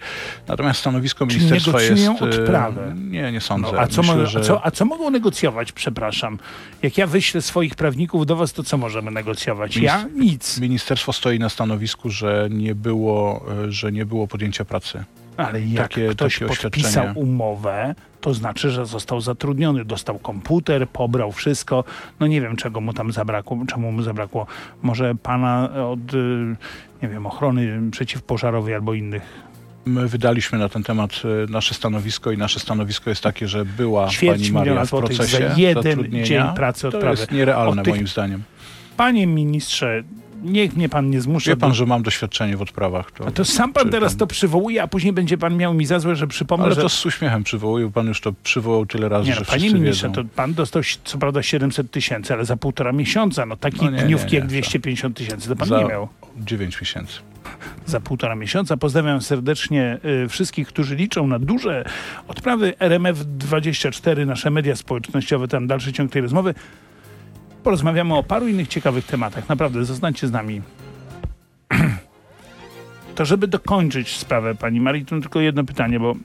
Natomiast 0.47 0.79
stanowisko 0.79 1.27
Czyli 1.27 1.39
ministerstwa 1.39 1.81
jest... 1.81 2.07
E, 2.07 2.19
odprawę. 2.19 2.95
Nie, 2.97 3.31
nie 3.31 3.41
sądzę. 3.41 3.71
No, 3.73 3.79
a, 3.79 3.87
co 3.87 4.01
Myślę, 4.01 4.27
że... 4.27 4.39
a, 4.39 4.43
co, 4.43 4.65
a 4.65 4.71
co 4.71 4.85
mogą 4.85 5.09
negocjować, 5.09 5.71
przepraszam? 5.71 6.39
Jak 6.83 6.97
ja 6.97 7.07
wyślę 7.07 7.41
swoich 7.41 7.75
prawników 7.75 8.25
do 8.25 8.35
was, 8.35 8.53
to 8.53 8.63
co 8.63 8.77
możemy 8.77 9.11
negocjować? 9.11 9.77
Ja? 9.77 10.05
Nic. 10.15 10.59
Ministerstwo 10.59 11.13
stoi 11.13 11.39
na 11.39 11.49
stanowisku, 11.49 12.09
że 12.09 12.47
nie 12.51 12.75
było, 12.75 13.45
e, 13.67 13.71
że 13.71 13.91
nie 13.91 14.05
było 14.05 14.27
podjęcia 14.27 14.65
pracy. 14.65 15.03
Ale 15.37 15.61
jak 15.61 15.89
takie, 15.89 16.07
ktoś 16.07 16.39
takie 16.39 16.53
podpisał 16.53 17.05
umowę, 17.15 17.95
to 18.21 18.33
znaczy, 18.33 18.69
że 18.69 18.85
został 18.85 19.21
zatrudniony, 19.21 19.85
dostał 19.85 20.19
komputer, 20.19 20.89
pobrał 20.89 21.31
wszystko. 21.31 21.83
No 22.19 22.27
nie 22.27 22.41
wiem, 22.41 22.55
czego 22.55 22.81
mu 22.81 22.93
tam 22.93 23.11
zabrakło, 23.11 23.57
czemu 23.67 23.91
mu 23.91 24.01
zabrakło. 24.01 24.47
Może 24.81 25.15
pana 25.15 25.69
od, 25.89 26.13
y, 26.13 26.55
nie 27.01 27.09
wiem, 27.09 27.25
ochrony 27.25 27.91
przeciwpożarowej 27.91 28.73
albo 28.73 28.93
innych 28.93 29.52
My 29.85 30.07
wydaliśmy 30.07 30.59
na 30.59 30.69
ten 30.69 30.83
temat 30.83 31.11
y, 31.47 31.51
nasze 31.51 31.73
stanowisko 31.73 32.31
i 32.31 32.37
nasze 32.37 32.59
stanowisko 32.59 33.09
jest 33.09 33.23
takie, 33.23 33.47
że 33.47 33.65
była 33.65 34.09
Ćwierć 34.09 34.41
pani 34.41 34.51
Maria 34.51 34.85
w 34.85 34.89
procesie 34.89 35.49
za 35.49 35.53
jeden 35.57 36.25
dzień 36.25 36.43
pracy 36.55 36.87
odprawy. 36.87 37.15
To 37.15 37.21
jest 37.21 37.31
nierealne 37.31 37.83
tych... 37.83 37.93
moim 37.93 38.07
zdaniem. 38.07 38.43
Panie 38.97 39.27
ministrze, 39.27 40.03
niech 40.43 40.75
mnie 40.75 40.89
pan 40.89 41.09
nie 41.09 41.21
zmusza. 41.21 41.51
Wie 41.51 41.57
pan, 41.57 41.69
do... 41.69 41.75
że 41.75 41.85
mam 41.85 42.03
doświadczenie 42.03 42.57
w 42.57 42.61
odprawach. 42.61 43.11
To, 43.11 43.27
a 43.27 43.31
to 43.31 43.45
sam 43.45 43.73
pan 43.73 43.89
teraz 43.89 44.11
pan... 44.13 44.19
to 44.19 44.27
przywołuje, 44.27 44.83
a 44.83 44.87
później 44.87 45.13
będzie 45.13 45.37
pan 45.37 45.57
miał 45.57 45.73
mi 45.73 45.85
za 45.85 45.99
złe, 45.99 46.15
że 46.15 46.27
przypomnę, 46.27 46.65
Ale 46.65 46.75
że... 46.75 46.81
to 46.81 46.89
z 46.89 47.05
uśmiechem 47.05 47.43
przywołuję, 47.43 47.91
pan 47.91 48.07
już 48.07 48.21
to 48.21 48.33
przywołał 48.43 48.85
tyle 48.85 49.09
razy, 49.09 49.29
nie, 49.29 49.35
no, 49.35 49.39
że 49.39 49.45
Panie 49.45 49.73
ministrze, 49.73 50.07
wiedzą. 50.07 50.23
to 50.23 50.29
pan 50.35 50.53
dostał 50.53 50.81
co 51.03 51.17
prawda 51.17 51.43
700 51.43 51.91
tysięcy, 51.91 52.33
ale 52.33 52.45
za 52.45 52.57
półtora 52.57 52.91
miesiąca. 52.91 53.45
No 53.45 53.57
takiej 53.57 53.91
no 53.91 53.97
dniówki 53.97 54.35
jak 54.35 54.47
250 54.47 55.17
tysięcy 55.17 55.49
to 55.49 55.55
pan 55.55 55.67
za 55.67 55.77
nie 55.77 55.85
miał. 55.85 56.07
9 56.37 56.81
miesięcy 56.81 57.19
za 57.85 57.99
półtora 57.99 58.35
miesiąca. 58.35 58.77
Pozdrawiam 58.77 59.21
serdecznie 59.21 59.97
y, 60.25 60.29
wszystkich, 60.29 60.67
którzy 60.67 60.95
liczą 60.95 61.27
na 61.27 61.39
duże 61.39 61.85
odprawy 62.27 62.73
RMF24, 62.79 64.25
nasze 64.25 64.51
media 64.51 64.75
społecznościowe, 64.75 65.47
tam 65.47 65.67
dalszy 65.67 65.93
ciąg 65.93 66.11
tej 66.11 66.21
rozmowy. 66.21 66.53
Porozmawiamy 67.63 68.15
o 68.15 68.23
paru 68.23 68.47
innych 68.47 68.67
ciekawych 68.67 69.05
tematach. 69.05 69.49
Naprawdę, 69.49 69.85
zostańcie 69.85 70.27
z 70.27 70.31
nami. 70.31 70.61
To 73.15 73.25
żeby 73.25 73.47
dokończyć 73.47 74.17
sprawę 74.17 74.55
pani 74.55 74.81
Marii, 74.81 75.05
to 75.05 75.19
tylko 75.19 75.39
jedno 75.39 75.63
pytanie, 75.63 75.99
bo 75.99 76.15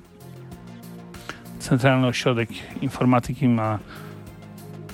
Centralny 1.58 2.06
Ośrodek 2.06 2.48
Informatyki 2.82 3.48
ma, 3.48 3.78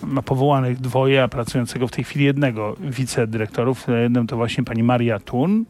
ma 0.03 0.23
powołanych 0.23 0.81
dwoje, 0.81 1.23
a 1.23 1.29
pracującego 1.29 1.89
w 1.89 1.91
tej 1.91 2.05
chwili 2.05 2.25
jednego 2.25 2.77
wicedyrektorów. 2.81 3.87
Jednym 4.03 4.27
to 4.27 4.37
właśnie 4.37 4.65
pani 4.65 4.83
Maria 4.83 5.19
Tun, 5.19 5.65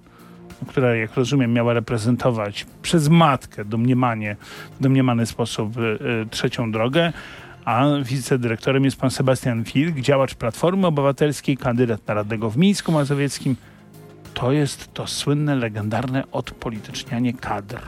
która, 0.67 0.95
jak 0.95 1.15
rozumiem, 1.15 1.53
miała 1.53 1.73
reprezentować 1.73 2.67
przez 2.83 3.09
matkę 3.09 3.65
domniemanie, 3.65 4.37
domniemany 4.81 5.27
sposób 5.27 5.77
y, 5.77 5.81
y, 5.81 6.27
trzecią 6.31 6.73
drogę, 6.73 7.13
a 7.65 7.85
wicedyrektorem 8.03 8.85
jest 8.85 8.97
pan 8.97 9.11
Sebastian 9.11 9.63
Wilk, 9.63 10.01
działacz 10.01 10.35
Platformy 10.35 10.87
Obywatelskiej, 10.87 11.57
kandydat 11.57 12.07
na 12.07 12.15
radnego 12.15 12.51
w 12.51 12.57
Mińsku 12.57 12.93
Mazowieckim. 12.93 13.57
To 14.35 14.53
jest 14.53 14.95
to 14.95 15.07
słynne, 15.07 15.55
legendarne 15.55 16.25
odpolitycznianie 16.33 17.33
kadr. 17.33 17.81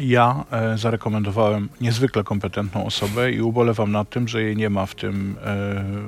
Ja 0.00 0.44
e, 0.50 0.78
zarekomendowałem 0.78 1.68
niezwykle 1.80 2.24
kompetentną 2.24 2.86
osobę 2.86 3.32
i 3.32 3.40
ubolewam 3.40 3.92
nad 3.92 4.10
tym, 4.10 4.28
że 4.28 4.42
jej 4.42 4.56
nie 4.56 4.70
ma 4.70 4.86
w 4.86 4.94
tym, 4.94 5.36
e, 5.40 5.54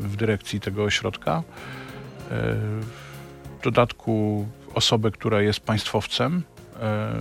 w 0.01 0.17
dyrekcji 0.17 0.61
tego 0.61 0.85
ośrodka. 0.85 1.43
E, 2.31 2.55
w 3.61 3.65
dodatku 3.65 4.47
osobę, 4.75 5.11
która 5.11 5.43
jest 5.43 5.61
państwowcem, 5.61 6.43
e, 6.81 7.13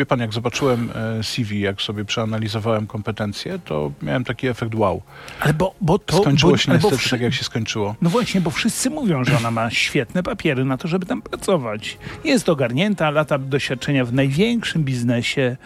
wie 0.00 0.06
pan, 0.06 0.20
jak 0.20 0.32
zobaczyłem 0.32 0.90
e, 1.18 1.22
CV, 1.22 1.60
jak 1.60 1.82
sobie 1.82 2.04
przeanalizowałem 2.04 2.86
kompetencje, 2.86 3.58
to 3.64 3.92
miałem 4.02 4.24
taki 4.24 4.46
efekt 4.48 4.74
wow. 4.74 5.02
Ale 5.40 5.54
bo, 5.54 5.74
bo 5.80 5.98
to... 5.98 6.20
Skończyło 6.22 6.56
się 6.56 6.68
bo 6.68 6.74
niestety 6.74 6.96
wszy- 6.98 7.10
tak, 7.10 7.20
jak 7.20 7.34
się 7.34 7.44
skończyło. 7.44 7.94
No 8.02 8.10
właśnie, 8.10 8.40
bo 8.40 8.50
wszyscy 8.50 8.90
mówią, 8.90 9.24
że 9.24 9.36
ona 9.36 9.50
ma 9.50 9.70
świetne 9.70 10.22
papiery 10.22 10.64
na 10.64 10.76
to, 10.76 10.88
żeby 10.88 11.06
tam 11.06 11.22
pracować. 11.22 11.98
Jest 12.24 12.48
ogarnięta, 12.48 13.10
lata 13.10 13.38
doświadczenia 13.38 14.04
w 14.04 14.12
największym 14.12 14.84
biznesie. 14.84 15.56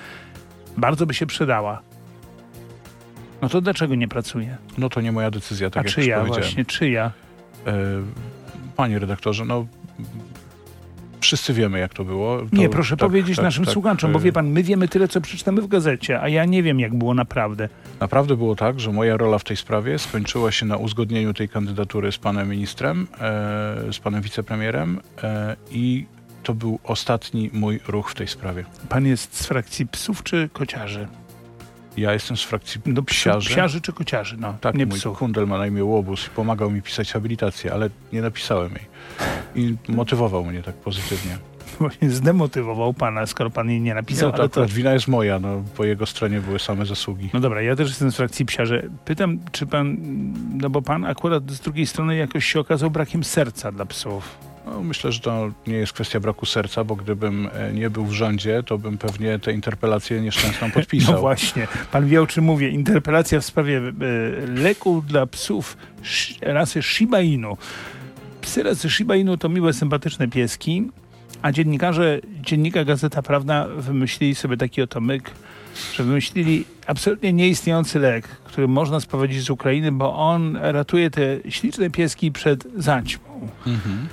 Bardzo 0.76 1.06
by 1.06 1.14
się 1.14 1.26
przydała. 1.26 1.82
No 3.42 3.48
to 3.48 3.60
dlaczego 3.60 3.94
nie 3.94 4.08
pracuje? 4.08 4.56
No 4.78 4.88
to 4.88 5.00
nie 5.00 5.12
moja 5.12 5.30
decyzja, 5.30 5.70
tak 5.70 5.84
A 5.84 5.86
jak 5.86 5.94
czyja 5.94 6.16
powiedziałem. 6.18 6.42
właśnie, 6.44 6.64
czyja? 6.64 7.12
E, 7.66 7.72
Panie 8.76 8.98
redaktorze, 8.98 9.44
no 9.44 9.66
wszyscy 11.24 11.54
wiemy, 11.54 11.78
jak 11.78 11.94
to 11.94 12.04
było. 12.04 12.38
To, 12.38 12.46
Nie, 12.52 12.68
proszę 12.68 12.96
tak, 12.96 13.08
powiedzieć 13.08 13.36
tak, 13.36 13.44
naszym 13.44 13.64
tak, 13.64 13.72
słuchaczom, 13.72 14.12
bo 14.12 14.18
e, 14.18 14.22
wie 14.22 14.32
pan, 14.32 14.50
my 14.50 14.62
wiemy 14.62 14.88
tyle, 14.88 15.08
co 15.08 15.20
przeczytamy 15.20 15.62
w 15.62 15.66
gazecie, 15.66 16.20
a 16.20 16.28
ja 16.28 16.44
nie 16.44 16.62
wiem, 16.62 16.80
jak 16.80 16.94
było 16.94 17.14
naprawdę. 17.14 17.68
Naprawdę 18.00 18.36
było 18.36 18.56
tak, 18.56 18.80
że 18.80 18.92
moja 18.92 19.16
rola 19.16 19.38
w 19.38 19.44
tej 19.44 19.56
sprawie 19.56 19.98
skończyła 19.98 20.52
się 20.52 20.66
na 20.66 20.76
uzgodnieniu 20.76 21.34
tej 21.34 21.48
kandydatury 21.48 22.12
z 22.12 22.18
panem 22.18 22.48
ministrem, 22.48 23.06
e, 23.20 23.92
z 23.92 23.98
panem 23.98 24.22
wicepremierem 24.22 25.00
e, 25.22 25.56
i 25.70 26.06
to 26.42 26.54
był 26.54 26.78
ostatni 26.84 27.50
mój 27.52 27.80
ruch 27.88 28.10
w 28.10 28.14
tej 28.14 28.28
sprawie. 28.28 28.64
Pan 28.88 29.06
jest 29.06 29.36
z 29.36 29.46
frakcji 29.46 29.86
psów 29.86 30.22
czy 30.22 30.48
kociarzy? 30.52 31.08
Ja 31.96 32.12
jestem 32.12 32.36
z 32.36 32.42
frakcji 32.42 32.80
No, 32.86 33.02
psiarzy. 33.02 33.50
psiarzy 33.50 33.80
czy 33.80 33.92
kociarzy, 33.92 34.36
no, 34.38 34.54
Tak, 34.60 34.74
nie 34.74 34.86
mój 34.86 34.98
psów. 34.98 35.18
kundel 35.18 35.46
ma 35.46 35.58
na 35.58 35.66
imię 35.66 35.84
Łobuz 35.84 36.26
i 36.26 36.30
pomagał 36.30 36.70
mi 36.70 36.82
pisać 36.82 37.12
habilitację, 37.12 37.72
ale 37.72 37.90
nie 38.12 38.22
napisałem 38.22 38.70
jej. 38.72 38.86
I 39.64 39.76
motywował 39.88 40.44
mnie 40.44 40.62
tak 40.62 40.74
pozytywnie. 40.74 41.38
Właśnie 41.80 42.10
zdemotywował 42.10 42.94
pana, 42.94 43.26
skoro 43.26 43.50
pan 43.50 43.70
jej 43.70 43.80
nie 43.80 43.94
napisał, 43.94 44.28
Nie, 44.28 44.32
to 44.36 44.38
ale 44.42 44.48
to... 44.48 44.52
akurat 44.60 44.70
wina 44.70 44.92
jest 44.92 45.08
moja, 45.08 45.38
no, 45.38 45.62
po 45.76 45.84
jego 45.84 46.06
stronie 46.06 46.40
były 46.40 46.58
same 46.58 46.86
zasługi. 46.86 47.30
No 47.32 47.40
dobra, 47.40 47.62
ja 47.62 47.76
też 47.76 47.88
jestem 47.88 48.12
z 48.12 48.16
frakcji 48.16 48.46
psiarzy. 48.46 48.90
Pytam, 49.04 49.38
czy 49.52 49.66
pan, 49.66 49.96
no 50.60 50.70
bo 50.70 50.82
pan 50.82 51.04
akurat 51.04 51.50
z 51.50 51.60
drugiej 51.60 51.86
strony 51.86 52.16
jakoś 52.16 52.44
się 52.44 52.60
okazał 52.60 52.90
brakiem 52.90 53.24
serca 53.24 53.72
dla 53.72 53.86
psów. 53.86 54.38
No, 54.66 54.82
myślę, 54.82 55.12
że 55.12 55.20
to 55.20 55.50
nie 55.66 55.74
jest 55.74 55.92
kwestia 55.92 56.20
braku 56.20 56.46
serca, 56.46 56.84
bo 56.84 56.96
gdybym 56.96 57.48
e, 57.52 57.72
nie 57.72 57.90
był 57.90 58.04
w 58.04 58.12
rządzie, 58.12 58.62
to 58.62 58.78
bym 58.78 58.98
pewnie 58.98 59.38
tę 59.38 59.52
interpelację 59.52 60.20
nieszczęsną 60.20 60.70
podpisał. 60.80 61.14
No 61.14 61.20
właśnie, 61.20 61.68
pan 61.92 62.06
wie 62.06 62.22
o 62.22 62.26
czym 62.26 62.44
mówię. 62.44 62.68
Interpelacja 62.68 63.40
w 63.40 63.44
sprawie 63.44 63.80
leku 64.56 65.02
dla 65.02 65.26
psów 65.26 65.76
rasy 66.40 66.82
Shiba 66.82 67.20
Inu. 67.20 67.56
Psy 68.40 68.62
rasy 68.62 68.90
Shiba 68.90 69.16
Inu 69.16 69.36
to 69.36 69.48
miłe, 69.48 69.72
sympatyczne 69.72 70.28
pieski, 70.28 70.90
a 71.42 71.52
dziennikarze, 71.52 72.20
dziennika 72.40 72.84
Gazeta 72.84 73.22
Prawna 73.22 73.66
wymyślili 73.66 74.34
sobie 74.34 74.56
taki 74.56 74.82
oto 74.82 75.00
myk, 75.00 75.30
że 75.94 76.04
wymyślili 76.04 76.64
absolutnie 76.86 77.32
nieistniejący 77.32 77.98
lek, 77.98 78.28
który 78.28 78.68
można 78.68 79.00
sprowadzić 79.00 79.42
z 79.42 79.50
Ukrainy, 79.50 79.92
bo 79.92 80.16
on 80.16 80.56
ratuje 80.56 81.10
te 81.10 81.22
śliczne 81.48 81.90
pieski 81.90 82.32
przed 82.32 82.64
zaćmą. 82.76 83.48
Mhm. 83.66 84.08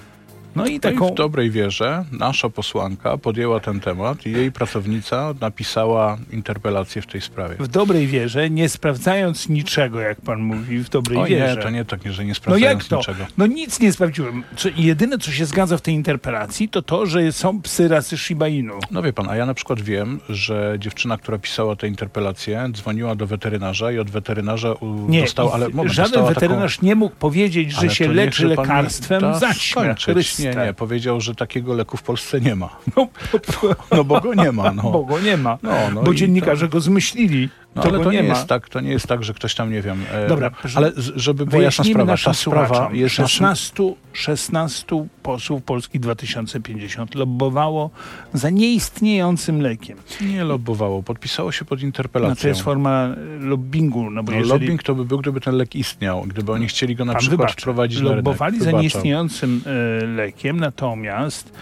No 0.56 0.68
i 0.68 0.74
No 0.74 0.80
taką... 0.80 1.10
i 1.10 1.12
w 1.12 1.16
dobrej 1.16 1.52
wierze 1.52 2.06
nasza 2.12 2.50
posłanka 2.50 3.18
podjęła 3.18 3.60
ten 3.60 3.80
temat 3.80 4.26
i 4.26 4.32
jej 4.32 4.52
pracownica 4.52 5.34
napisała 5.42 6.18
interpelację 6.32 7.02
w 7.02 7.08
tej 7.08 7.22
sprawie. 7.22 7.56
w 7.60 7.68
dobrej 7.68 8.08
wierze, 8.08 8.50
nie 8.50 8.70
sprawdzając 8.70 9.50
niczego, 9.50 10.00
jak 10.00 10.22
pan 10.22 10.40
mówi, 10.42 10.80
w 10.80 10.90
dobrej 10.90 11.18
O 11.20 11.26
wierze. 11.26 11.56
nie, 11.56 11.62
to 11.62 11.70
nie 11.70 11.86
tak, 11.86 12.00
że 12.12 12.24
nie 12.26 12.30
No 12.30 12.36
sprawdzając 12.36 12.82
jak 12.84 12.90
to? 12.90 12.98
niczego. 12.98 13.26
No 13.38 13.46
nic 13.48 13.80
nie 13.80 13.92
sprawdziłem. 13.92 14.44
Co, 14.56 14.70
jedyne, 14.78 15.18
co 15.18 15.32
się 15.32 15.46
zgadza 15.46 15.78
w 15.78 15.82
tej 15.82 15.94
interpelacji, 15.94 16.70
to 16.70 16.82
to, 16.82 17.06
że 17.06 17.32
są 17.32 17.62
psy 17.62 17.88
rasy 17.88 18.18
Shiba 18.18 18.48
Inu. 18.48 18.74
No 18.92 19.02
wie 19.02 19.14
pan, 19.14 19.30
a 19.30 19.36
ja 19.36 19.46
na 19.46 19.54
przykład 19.54 19.82
wiem, 19.82 20.20
że 20.30 20.76
dziewczyna, 20.80 21.18
która 21.18 21.38
pisała 21.38 21.76
tę 21.76 21.88
interpelację, 21.88 22.70
dzwoniła 22.72 23.16
do 23.16 23.28
weterynarza 23.28 23.92
i 23.92 24.00
od 24.00 24.10
weterynarza 24.12 24.74
u, 24.74 25.10
Nie, 25.10 25.22
dostała, 25.22 25.54
ale 25.54 25.70
moment, 25.70 25.94
żaden 25.96 26.26
weterynarz 26.26 26.82
nie 26.82 26.96
mógł 26.96 27.16
powiedzieć, 27.16 27.70
taką, 27.70 27.82
że 27.82 27.88
ale 27.88 27.96
się 27.96 28.08
leczy 28.08 28.44
niechże 28.44 28.56
pan 28.56 28.66
Nie, 30.44 30.66
nie, 30.66 30.74
powiedział, 30.74 31.22
że 31.22 31.36
takiego 31.36 31.74
leku 31.74 31.98
w 31.98 32.04
Polsce 32.04 32.42
nie 32.42 32.56
ma. 32.56 32.70
No, 32.98 33.08
No 33.92 34.04
bo 34.04 34.22
go 34.22 34.34
nie 34.34 34.52
ma, 34.52 34.72
no. 34.72 34.84
bo 34.84 35.04
go 35.06 35.20
nie 35.20 35.38
ma. 35.38 35.58
No, 35.64 35.72
no 35.94 36.04
bo 36.04 36.14
dziennikarze 36.14 36.68
go 36.70 36.80
zmyślili. 36.80 37.50
No, 37.76 37.84
ale 37.84 38.00
to 38.00 38.12
nie, 38.12 38.24
ma. 38.24 38.30
jest 38.30 38.48
tak, 38.48 38.70
to 38.70 38.80
nie 38.80 38.90
jest 38.90 39.08
tak, 39.08 39.24
że 39.24 39.34
ktoś 39.34 39.56
tam, 39.56 39.72
nie 39.72 39.82
wiem. 39.82 40.04
E, 40.12 40.28
Dobra, 40.28 40.52
no, 40.64 40.70
ale 40.76 40.92
żeby 41.16 41.46
była 41.46 41.62
jasna 41.62 41.84
sprawa, 41.84 42.18
ta 42.26 42.34
sprawa 42.34 42.90
jest 42.94 43.20
naszym 43.20 43.46
16, 43.46 43.84
16 44.14 45.06
posłów 45.24 45.64
Polski 45.64 46.00
2050 46.00 47.16
lobbowało 47.16 47.90
za 48.34 48.50
nieistniejącym 48.50 49.62
lekiem. 49.62 49.98
nie 50.22 50.44
lobbowało, 50.44 51.04
podpisało 51.04 51.52
się 51.52 51.66
pod 51.66 51.80
No, 51.80 51.86
interpelacją. 51.86 52.42
to 52.42 52.48
jest 52.48 52.62
forma 52.62 53.04
e, 53.06 53.16
lobbingu, 53.40 54.10
no 54.12 54.24
bo 54.24 54.32
no, 54.32 54.38
jeżeli 54.38 54.54
Lobbying 54.60 54.84
to 54.84 54.96
by 54.96 55.06
był, 55.06 55.18
gdyby 55.20 55.42
ten 55.42 55.56
lek 55.56 55.76
istniał, 55.76 56.24
gdyby 56.28 56.52
oni 56.52 56.68
chcieli 56.68 56.96
go 56.96 57.06
na 57.06 57.14
Pan 57.14 57.22
przykład 57.22 57.52
wprowadzić 57.52 57.98
na 58.02 58.04
rynek. 58.10 58.16
lobbowali 58.26 58.60
za 58.60 58.72
nieistniejącym 58.72 59.62
e, 60.02 60.06
lekiem, 60.06 60.60
natomiast 60.60 61.54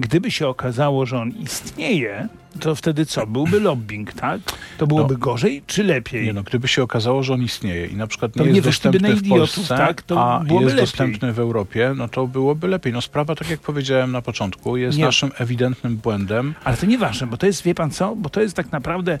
gdyby 0.00 0.30
się 0.30 0.48
okazało, 0.48 1.06
że 1.06 1.18
on 1.18 1.30
istnieje, 1.30 2.28
to 2.60 2.74
wtedy 2.74 3.06
co? 3.06 3.26
Byłby 3.26 3.60
lobbying, 3.60 4.12
tak? 4.12 4.40
To 4.78 4.86
byłoby 4.86 5.16
gorzej 5.16 5.62
czy 5.66 5.84
lepiej? 5.84 6.26
Nie 6.26 6.32
no, 6.32 6.42
gdyby 6.42 6.68
się 6.68 6.82
okazało, 6.82 7.22
że 7.22 7.34
on 7.34 7.42
istnieje 7.42 7.86
i 7.86 7.96
na 7.96 8.06
przykład 8.06 8.32
To 8.32 8.44
nie 8.44 8.50
nie 8.50 8.56
jest 8.56 8.66
wyszliby 8.66 8.98
dostępny 8.98 9.08
na 9.08 9.20
w 9.20 9.26
idiotów, 9.26 9.54
Polsce, 9.54 9.76
tak? 9.76 10.02
To 10.02 10.34
a 10.34 10.44
jest 10.44 10.52
lepiej. 10.62 10.74
dostępny 10.76 11.32
w 11.32 11.38
Europie, 11.38 11.92
no 11.96 12.08
to 12.08 12.26
byłoby 12.26 12.68
lepiej. 12.68 12.92
No 12.92 13.00
sprawa, 13.00 13.34
tak 13.34 13.50
jak 13.50 13.60
powiedziałem 13.60 14.12
na 14.12 14.22
początku, 14.22 14.76
jest 14.76 14.98
Nie. 14.98 15.04
naszym 15.04 15.30
ewidentnym 15.38 15.96
błędem. 15.96 16.54
Ale 16.64 16.76
to 16.76 16.86
nieważne, 16.86 17.26
bo 17.26 17.36
to 17.36 17.46
jest, 17.46 17.62
wie 17.62 17.74
pan 17.74 17.90
co, 17.90 18.16
bo 18.16 18.28
to 18.28 18.40
jest 18.40 18.56
tak 18.56 18.72
naprawdę 18.72 19.18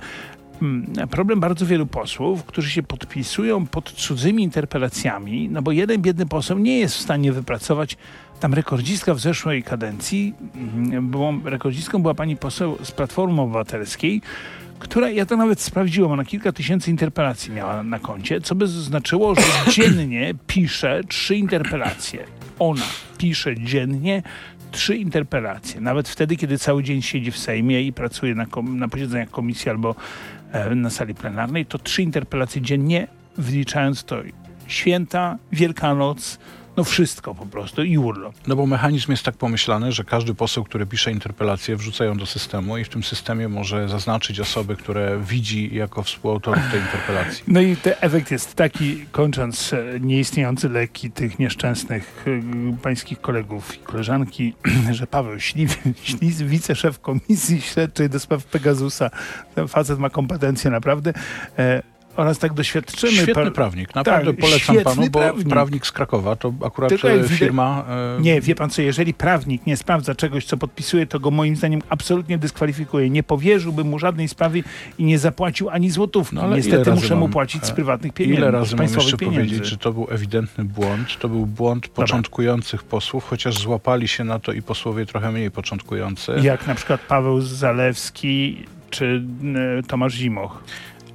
mm, 0.62 1.08
problem 1.10 1.40
bardzo 1.40 1.66
wielu 1.66 1.86
posłów, 1.86 2.44
którzy 2.44 2.70
się 2.70 2.82
podpisują 2.82 3.66
pod 3.66 3.92
cudzymi 3.92 4.42
interpelacjami, 4.42 5.48
no 5.48 5.62
bo 5.62 5.72
jeden 5.72 6.02
biedny 6.02 6.26
poseł 6.26 6.58
nie 6.58 6.78
jest 6.78 6.96
w 6.96 7.00
stanie 7.00 7.32
wypracować 7.32 7.96
tam 8.40 8.54
rekordzistka 8.54 9.14
w 9.14 9.20
zeszłej 9.20 9.62
kadencji, 9.62 10.34
mm, 10.54 11.10
byłą, 11.10 11.40
rekordzistką 11.44 12.02
była 12.02 12.14
pani 12.14 12.36
poseł 12.36 12.78
z 12.82 12.92
Platformy 12.92 13.40
Obywatelskiej, 13.40 14.22
która, 14.78 15.10
ja 15.10 15.26
to 15.26 15.36
nawet 15.36 15.60
sprawdziłam, 15.60 16.12
ona 16.12 16.24
kilka 16.24 16.52
tysięcy 16.52 16.90
interpelacji 16.90 17.52
miała 17.52 17.82
na 17.82 17.98
koncie, 17.98 18.40
co 18.40 18.54
by 18.54 18.68
znaczyło, 18.68 19.34
że 19.34 19.42
dziennie 19.74 20.34
pisze 20.46 21.00
trzy 21.08 21.36
interpelacje. 21.36 22.24
Ona 22.58 22.84
pisze 23.18 23.54
dziennie 23.56 24.22
trzy 24.70 24.96
interpelacje. 24.96 25.80
Nawet 25.80 26.08
wtedy, 26.08 26.36
kiedy 26.36 26.58
cały 26.58 26.82
dzień 26.82 27.02
siedzi 27.02 27.30
w 27.30 27.38
Sejmie 27.38 27.82
i 27.82 27.92
pracuje 27.92 28.34
na, 28.34 28.46
kom- 28.46 28.78
na 28.78 28.88
posiedzeniach 28.88 29.30
komisji 29.30 29.70
albo 29.70 29.94
e, 30.52 30.74
na 30.74 30.90
sali 30.90 31.14
plenarnej, 31.14 31.66
to 31.66 31.78
trzy 31.78 32.02
interpelacje 32.02 32.62
dziennie, 32.62 33.06
wliczając 33.38 34.04
to 34.04 34.16
święta, 34.66 35.38
Wielkanoc, 35.52 36.38
no 36.80 36.84
wszystko 36.84 37.34
po 37.34 37.46
prostu 37.46 37.82
i 37.82 37.98
urlop. 37.98 38.34
No 38.46 38.56
bo 38.56 38.66
mechanizm 38.66 39.10
jest 39.10 39.22
tak 39.22 39.36
pomyślany, 39.36 39.92
że 39.92 40.04
każdy 40.04 40.34
poseł, 40.34 40.64
który 40.64 40.86
pisze 40.86 41.12
interpelację, 41.12 41.76
wrzuca 41.76 42.04
ją 42.04 42.16
do 42.16 42.26
systemu 42.26 42.78
i 42.78 42.84
w 42.84 42.88
tym 42.88 43.02
systemie 43.02 43.48
może 43.48 43.88
zaznaczyć 43.88 44.40
osoby, 44.40 44.76
które 44.76 45.20
widzi 45.24 45.74
jako 45.74 46.02
współautorów 46.02 46.62
tej 46.70 46.80
interpelacji. 46.80 47.44
No 47.48 47.60
i 47.60 47.76
ten 47.76 47.94
efekt 48.00 48.30
jest 48.30 48.54
taki, 48.54 49.06
kończąc 49.12 49.72
e, 49.72 50.00
nieistniejące 50.00 50.68
leki 50.68 51.10
tych 51.10 51.38
nieszczęsnych 51.38 52.24
e, 52.26 52.76
pańskich 52.82 53.20
kolegów 53.20 53.76
i 53.76 53.78
koleżanki, 53.78 54.54
że 54.98 55.06
Paweł 55.06 55.40
Śliw, 55.40 55.78
Śliz, 56.02 56.42
wiceszef 56.42 57.00
Komisji 57.00 57.60
Śledczej 57.60 58.10
do 58.10 58.20
spraw 58.20 58.44
Pegasusa, 58.44 59.10
ten 59.54 59.68
facet 59.68 59.98
ma 59.98 60.10
kompetencje 60.10 60.70
naprawdę, 60.70 61.12
e, 61.58 61.89
oraz 62.16 62.38
tak 62.38 62.52
doświadczymy. 62.54 63.12
Świetny 63.12 63.50
prawnik, 63.50 63.94
naprawdę 63.94 64.32
Tak, 64.32 64.40
polecam 64.40 64.76
panu, 64.94 65.10
bo 65.10 65.18
prawnik. 65.18 65.48
prawnik. 65.48 65.86
z 65.86 65.92
Krakowa 65.92 66.36
to 66.36 66.52
akurat 66.66 66.88
Tylko 66.90 67.10
e, 67.10 67.28
firma... 67.28 67.84
e, 68.18 68.20
Nie, 68.20 68.40
wie 68.40 68.54
pan 68.54 68.70
co, 68.70 68.82
jeżeli 68.82 69.14
prawnik 69.14 69.66
nie 69.66 69.76
sprawdza 69.76 70.14
czegoś, 70.14 70.44
co 70.44 70.56
podpisuje, 70.56 71.06
to 71.06 71.20
go 71.20 71.30
moim 71.30 71.56
zdaniem 71.56 71.82
absolutnie 71.88 72.38
dyskwalifikuje. 72.38 73.10
Nie 73.10 73.22
powierzyłbym 73.22 73.86
mu 73.88 73.98
żadnej 73.98 74.28
sprawy 74.28 74.62
i 74.98 75.04
nie 75.04 75.18
zapłacił 75.18 75.70
ani 75.70 75.90
złotówki. 75.90 76.36
No 76.36 76.56
Niestety 76.56 76.90
muszę 76.92 77.14
mu 77.14 77.20
mam, 77.20 77.30
płacić 77.30 77.66
z 77.66 77.70
e, 77.70 77.74
prywatnych 77.74 78.12
pieniędzy, 78.12 78.40
Ile 78.42 78.50
razy 78.50 78.76
mam 78.76 78.84
jeszcze 78.86 79.16
pieniędzy. 79.16 79.40
powiedzieć, 79.40 79.66
że 79.66 79.76
to 79.76 79.92
był 79.92 80.06
ewidentny 80.10 80.64
błąd? 80.64 81.18
To 81.18 81.28
był 81.28 81.46
błąd 81.46 81.88
początkujących 81.88 82.82
posłów, 82.82 83.24
chociaż 83.24 83.58
złapali 83.58 84.08
się 84.08 84.24
na 84.24 84.38
to 84.38 84.52
i 84.52 84.62
posłowie 84.62 85.06
trochę 85.06 85.32
mniej 85.32 85.50
początkujący. 85.50 86.32
Jak 86.42 86.66
na 86.66 86.74
przykład 86.74 87.00
Paweł 87.00 87.40
Zalewski 87.40 88.64
czy 88.90 89.22
e, 89.78 89.82
Tomasz 89.82 90.14
Zimoch. 90.14 90.62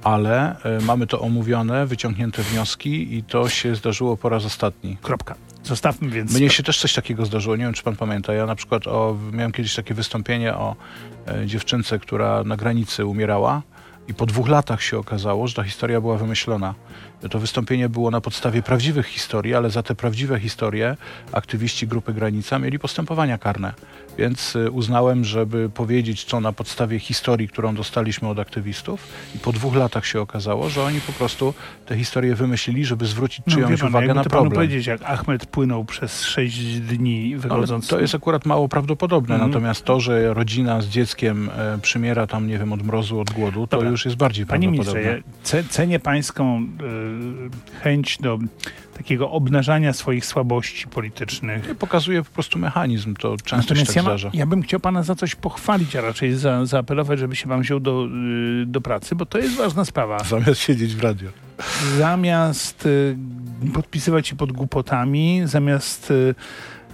Ale 0.06 0.56
e, 0.64 0.80
mamy 0.80 1.06
to 1.06 1.20
omówione, 1.20 1.86
wyciągnięte 1.86 2.42
wnioski 2.42 3.14
i 3.14 3.22
to 3.22 3.48
się 3.48 3.74
zdarzyło 3.74 4.16
po 4.16 4.28
raz 4.28 4.44
ostatni. 4.44 4.96
Kropka. 5.02 5.34
Zostawmy 5.64 6.10
więc. 6.10 6.34
Mnie 6.34 6.50
się 6.50 6.62
też 6.62 6.80
coś 6.80 6.94
takiego 6.94 7.26
zdarzyło, 7.26 7.56
nie 7.56 7.64
wiem 7.64 7.74
czy 7.74 7.82
pan 7.82 7.96
pamięta. 7.96 8.32
Ja 8.32 8.46
na 8.46 8.54
przykład 8.54 8.86
o, 8.86 9.16
miałem 9.32 9.52
kiedyś 9.52 9.74
takie 9.74 9.94
wystąpienie 9.94 10.54
o 10.54 10.76
e, 11.26 11.46
dziewczynce, 11.46 11.98
która 11.98 12.44
na 12.44 12.56
granicy 12.56 13.06
umierała 13.06 13.62
I 14.08 14.14
po 14.14 14.26
dwóch 14.26 14.48
latach 14.48 14.82
się 14.82 14.98
okazało, 14.98 15.48
że 15.48 15.54
ta 15.54 15.62
historia 15.62 16.00
była 16.00 16.16
wymyślona. 16.16 16.74
To 17.30 17.38
wystąpienie 17.38 17.88
było 17.88 18.10
na 18.10 18.20
podstawie 18.20 18.62
prawdziwych 18.62 19.06
historii, 19.06 19.54
ale 19.54 19.70
za 19.70 19.82
te 19.82 19.94
prawdziwe 19.94 20.40
historie 20.40 20.96
aktywiści 21.32 21.86
Grupy 21.86 22.12
Granica 22.14 22.58
mieli 22.58 22.78
postępowania 22.78 23.38
karne. 23.38 23.72
Więc 24.18 24.56
y, 24.56 24.70
uznałem, 24.70 25.24
żeby 25.24 25.70
powiedzieć 25.70 26.24
co 26.24 26.40
na 26.40 26.52
podstawie 26.52 26.98
historii, 26.98 27.48
którą 27.48 27.74
dostaliśmy 27.74 28.28
od 28.28 28.38
aktywistów 28.38 29.08
i 29.34 29.38
po 29.38 29.52
dwóch 29.52 29.74
latach 29.76 30.06
się 30.06 30.20
okazało, 30.20 30.68
że 30.70 30.82
oni 30.82 31.00
po 31.00 31.12
prostu 31.12 31.54
te 31.86 31.96
historie 31.96 32.34
wymyślili, 32.34 32.84
żeby 32.84 33.06
zwrócić 33.06 33.46
No, 33.46 33.54
czyjąś 33.54 33.80
pan, 33.80 33.88
uwagę 33.88 34.14
na 34.14 34.24
to 34.24 34.30
panu 34.30 34.42
problem. 34.42 34.52
powiedzieć, 34.52 34.86
jak 34.86 35.02
Ahmed 35.02 35.46
płynął 35.46 35.84
przez 35.84 36.22
sześć 36.22 36.80
dni 36.80 37.30
Ale 37.32 37.40
wychodząc... 37.42 37.88
to 37.88 38.00
jest 38.00 38.14
akurat 38.14 38.46
mało 38.46 38.68
prawdopodobne, 38.68 39.34
Mhm. 39.34 39.50
natomiast 39.50 39.84
to, 39.84 40.00
że 40.00 40.34
rodzina 40.34 40.80
z 40.80 40.86
dzieckiem 40.86 41.50
e, 41.56 41.78
przymiera 41.82 42.26
tam, 42.26 42.46
nie 42.46 42.58
wiem, 42.58 42.72
od 42.72 42.82
mrozu, 42.82 43.20
od 43.20 43.30
głodu, 43.30 43.66
to 43.66 43.76
Dobra. 43.76 43.90
już 43.90 43.95
jest 44.04 44.16
bardziej 44.16 44.46
Panie 44.46 44.68
ministrze, 44.68 45.02
ja 45.02 45.14
ce, 45.42 45.64
cenię 45.64 46.00
pańską 46.00 46.62
y, 46.62 47.80
chęć 47.80 48.18
do 48.18 48.38
takiego 48.96 49.30
obnażania 49.30 49.92
swoich 49.92 50.26
słabości 50.26 50.88
politycznych. 50.88 51.68
Nie 51.68 51.74
pokazuje 51.74 52.22
po 52.22 52.30
prostu 52.30 52.58
mechanizm, 52.58 53.14
to 53.14 53.36
często 53.36 53.74
się 53.74 53.80
Natomiast 53.80 53.94
tak 53.94 54.22
ja, 54.22 54.28
ma, 54.28 54.36
ja 54.36 54.46
bym 54.46 54.62
chciał 54.62 54.80
pana 54.80 55.02
za 55.02 55.14
coś 55.14 55.34
pochwalić, 55.34 55.96
a 55.96 56.00
raczej 56.00 56.34
za, 56.34 56.66
zaapelować, 56.66 57.18
żeby 57.18 57.36
się 57.36 57.48
pan 57.48 57.60
wziął 57.60 57.80
do, 57.80 58.06
y, 58.62 58.66
do 58.66 58.80
pracy, 58.80 59.14
bo 59.14 59.26
to 59.26 59.38
jest 59.38 59.56
ważna 59.56 59.84
sprawa. 59.84 60.18
Zamiast 60.18 60.60
siedzieć 60.60 60.94
w 60.94 61.02
radio. 61.02 61.30
Zamiast 61.98 62.86
y, 62.86 63.16
podpisywać 63.74 64.28
się 64.28 64.36
pod 64.36 64.52
głupotami, 64.52 65.42
zamiast... 65.44 66.10
Y, 66.10 66.34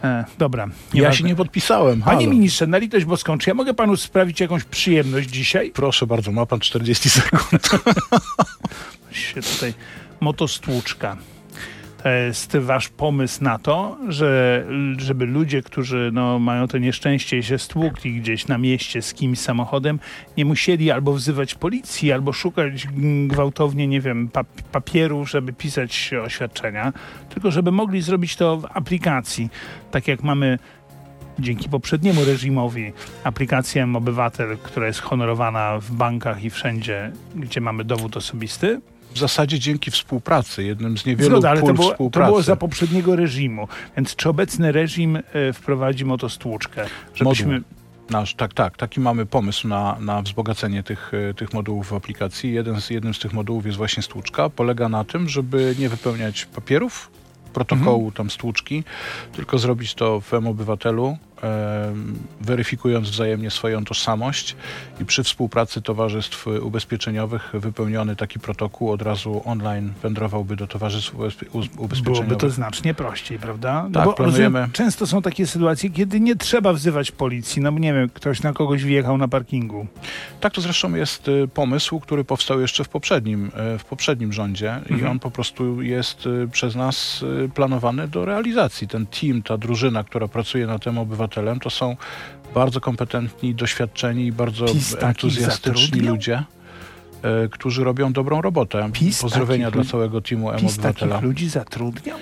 e, 0.05 0.25
dobra. 0.39 0.67
Ja 0.67 0.73
nieważne. 0.95 1.19
się 1.19 1.25
nie 1.25 1.37
podpisałem. 1.37 2.03
Panie 2.03 2.25
halo. 2.25 2.31
ministrze, 2.31 2.67
na 2.67 2.79
litość 2.79 3.05
boską, 3.05 3.39
czy 3.39 3.51
ja 3.51 3.55
mogę 3.55 3.75
panu 3.75 3.97
sprawić 3.97 4.41
jakąś 4.41 4.65
przyjemność 4.65 5.29
dzisiaj? 5.31 5.71
Proszę 5.71 6.07
bardzo, 6.07 6.33
ma 6.33 6.47
pan 6.47 6.61
40 6.61 7.11
sekund. 7.11 7.69
się 9.13 9.43
tutaj 9.43 9.75
motostłuczka. 10.21 11.17
To 12.03 12.09
jest 12.09 12.57
wasz 12.57 12.89
pomysł 12.89 13.45
na 13.45 13.59
to, 13.59 13.99
że, 14.09 14.65
żeby 14.97 15.27
ludzie, 15.27 15.63
którzy 15.63 16.11
no, 16.13 16.39
mają 16.39 16.69
to 16.69 16.79
nieszczęście 16.79 17.39
i 17.39 17.43
się 17.43 17.59
stłukli 17.59 18.21
gdzieś 18.21 18.47
na 18.47 18.59
mieście 18.59 19.03
z 19.03 19.15
kimś 19.15 19.39
samochodem, 19.39 19.99
nie 20.37 20.45
musieli 20.45 20.91
albo 20.91 21.13
wzywać 21.13 21.55
policji, 21.55 22.13
albo 22.13 22.33
szukać 22.33 22.89
gwałtownie, 23.27 23.87
nie 23.87 24.01
wiem, 24.01 24.29
pap- 24.29 24.63
papierów, 24.73 25.31
żeby 25.31 25.53
pisać 25.53 26.11
oświadczenia, 26.25 26.93
tylko 27.29 27.51
żeby 27.51 27.73
mogli 27.73 28.03
zrobić 28.03 28.37
to 28.37 28.57
w 28.57 28.67
aplikacji. 28.75 29.49
Tak 29.91 30.09
jak 30.09 30.23
mamy 30.23 30.59
dzięki 31.39 31.69
poprzedniemu 31.69 32.25
reżimowi 32.25 32.93
aplikację 33.25 33.83
M-Obywatel, 33.83 34.59
która 34.63 34.87
jest 34.87 35.01
honorowana 35.01 35.79
w 35.79 35.93
bankach 35.93 36.45
i 36.45 36.51
wszędzie, 36.51 37.13
gdzie 37.37 37.61
mamy 37.61 37.85
dowód 37.85 38.17
osobisty, 38.17 38.81
W 39.15 39.19
zasadzie 39.19 39.59
dzięki 39.59 39.91
współpracy, 39.91 40.65
jednym 40.65 40.99
z 40.99 41.07
niewielu 41.07 41.31
Zgoda, 41.31 41.51
ale 41.51 41.61
to 41.63 41.75
było, 41.75 41.87
to 41.89 41.93
współpracy. 41.93 42.29
było 42.31 42.43
za 42.43 42.57
poprzedniego 42.57 43.17
reżimu. 43.17 43.69
Więc 43.97 44.17
czy 44.17 44.29
obecny 44.29 44.73
reżim 44.73 45.17
e, 45.17 45.53
wprowadzi 45.53 46.05
motostłuczkę? 46.05 46.87
Żebyśmy... 47.15 47.63
Nasz, 48.11 48.35
tak, 48.35 48.55
tak. 48.55 48.77
Taki 48.77 49.01
mamy 49.01 49.27
pomysł 49.27 49.69
na, 49.69 49.97
na 50.01 50.23
wzbogacenie 50.23 50.83
tych, 50.83 51.13
e, 51.31 51.35
tych 51.35 51.53
modułów 51.53 51.89
w 51.89 51.93
aplikacji. 51.93 52.53
Jeden 52.53 52.81
z, 52.81 52.91
jednym 52.91 53.15
z 53.15 53.19
tych 53.19 53.33
modułów 53.33 53.67
jest 53.67 53.79
właśnie 53.79 54.03
stłuczka. 54.03 54.49
Polega 54.51 54.89
na 54.89 55.05
tym, 55.05 55.29
żeby 55.29 55.75
nie 55.79 55.89
wypełniać 55.89 56.45
papierów, 56.45 57.11
protokołu 57.53 57.97
Mhm. 58.05 58.13
tam 58.13 58.31
stłuczki, 58.31 58.85
tylko 59.33 59.59
zrobić 59.59 59.95
to 59.95 60.21
w 60.21 60.35
M-Obywatelu, 60.35 61.17
weryfikując 62.41 63.11
wzajemnie 63.11 63.51
swoją 63.51 63.85
tożsamość 63.85 64.57
i 65.01 65.05
przy 65.05 65.23
współpracy 65.23 65.83
towarzystw 65.83 66.47
ubezpieczeniowych 66.47 67.51
wypełniony 67.55 68.17
taki 68.17 68.39
protokół 68.39 68.91
od 68.93 69.03
razu 69.03 69.43
online 69.45 69.93
wędrowałby 70.03 70.57
do 70.57 70.67
towarzystw 70.67 71.15
ubezpieczeniowych. 71.15 72.03
Byłoby 72.03 72.37
to 72.37 72.51
znacznie 72.51 72.95
prościej, 72.95 73.39
prawda? 73.39 73.83
No 73.89 73.91
Tak, 73.91 74.05
bo 74.05 74.13
planujemy- 74.13 74.25
rozumiem, 74.59 74.73
często 74.73 75.07
są 75.07 75.23
takie 75.23 75.47
sytuacje, 75.47 75.91
kiedy 75.91 76.21
nie 76.21 76.37
trzeba 76.37 76.73
wzywać 76.73 77.11
policji. 77.11 77.63
No 77.63 77.73
bo 77.73 77.79
nie 77.79 77.95
wiem, 77.95 78.09
ktoś 78.09 78.43
na 78.43 78.53
kogoś 78.53 78.85
wjechał 78.85 79.19
na 79.19 79.29
parkingu. 79.29 79.87
Tak, 80.41 80.53
to 80.53 80.61
zresztą 80.61 80.95
jest 80.95 81.29
y, 81.29 81.49
pomysł, 81.55 82.01
który 82.01 82.25
powstał 82.25 82.61
jeszcze 82.61 82.85
w 82.85 82.89
poprzednim, 82.89 83.47
y, 83.75 83.79
w 83.79 83.85
poprzednim 83.85 84.33
rządzie 84.33 84.81
i 84.91 84.93
Mhm. 84.93 85.11
on 85.11 85.19
po 85.19 85.31
prostu 85.31 85.83
jest 85.83 86.27
y, 86.27 86.49
przez 86.53 86.77
nas 86.77 87.25
planowany 87.55 88.09
do 88.09 88.25
realizacji. 88.25 88.89
Ten 88.89 89.07
team, 89.07 89.43
ta 89.43 89.59
drużyna, 89.59 90.05
która 90.05 90.29
pracuje 90.29 90.67
nad 90.67 90.85
tym 90.85 90.99
obywatelem, 91.33 91.61
to 91.61 91.71
są 91.71 91.97
bardzo 92.55 92.81
kompetentni, 92.81 93.55
doświadczeni 93.55 94.27
i 94.27 94.33
bardzo 94.33 94.67
PiS 94.67 94.97
entuzjastyczni 95.01 96.01
ludzie, 96.01 96.43
y, 97.45 97.49
którzy 97.49 97.85
robią 97.85 98.13
dobrą 98.13 98.43
robotę. 98.43 98.91
PiS 98.93 99.23
Pozdrowienia 99.23 99.71
dla 99.71 99.85
całego 99.85 100.21
teamu 100.21 100.51
PiS 100.51 100.61
M-Obywatela. 100.63 101.15
takich 101.15 101.25
ludzi 101.29 101.49
zatrudniał? 101.49 102.19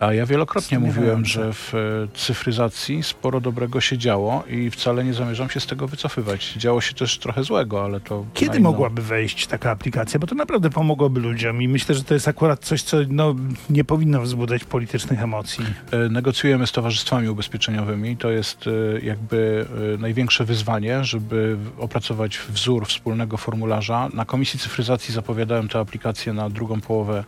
A 0.00 0.14
ja 0.14 0.26
wielokrotnie 0.26 0.78
mówiłem, 0.78 1.24
Zastanawiające. 1.24 1.30
że 1.30 1.52
w 1.52 1.74
e, 2.14 2.18
cyfryzacji 2.18 3.02
sporo 3.02 3.40
dobrego 3.40 3.80
się 3.80 3.98
działo 3.98 4.44
i 4.50 4.70
wcale 4.70 5.04
nie 5.04 5.14
zamierzam 5.14 5.50
się 5.50 5.60
z 5.60 5.66
tego 5.66 5.86
wycofywać. 5.88 6.52
Działo 6.56 6.80
się 6.80 6.94
też 6.94 7.18
trochę 7.18 7.44
złego, 7.44 7.84
ale 7.84 8.00
to. 8.00 8.24
Kiedy 8.34 8.58
inną- 8.58 8.62
mogłaby 8.62 9.02
wejść 9.02 9.46
taka 9.46 9.70
aplikacja? 9.70 10.20
Bo 10.20 10.26
to 10.26 10.34
naprawdę 10.34 10.70
pomogłoby 10.70 11.20
ludziom 11.20 11.62
i 11.62 11.68
myślę, 11.68 11.94
że 11.94 12.04
to 12.04 12.14
jest 12.14 12.28
akurat 12.28 12.60
coś, 12.64 12.82
co 12.82 12.96
no, 13.08 13.34
nie 13.70 13.84
powinno 13.84 14.20
wzbudzać 14.22 14.64
politycznych 14.64 15.22
emocji. 15.22 15.64
E, 15.90 16.08
Negocjujemy 16.08 16.66
z 16.66 16.72
towarzystwami 16.72 17.28
ubezpieczeniowymi. 17.28 18.16
To 18.16 18.30
jest 18.30 18.64
e, 18.66 19.00
jakby 19.00 19.66
największe 19.98 20.44
wyzwanie, 20.44 21.04
żeby 21.04 21.56
opracować 21.78 22.38
wzór 22.48 22.86
wspólnego 22.86 23.36
formularza. 23.36 24.08
Na 24.14 24.24
Komisji 24.24 24.58
Cyfryzacji 24.58 25.14
zapowiadałem 25.14 25.68
tę 25.68 25.78
aplikację 25.78 26.32
na 26.32 26.50
drugą 26.50 26.80
połowę 26.80 27.24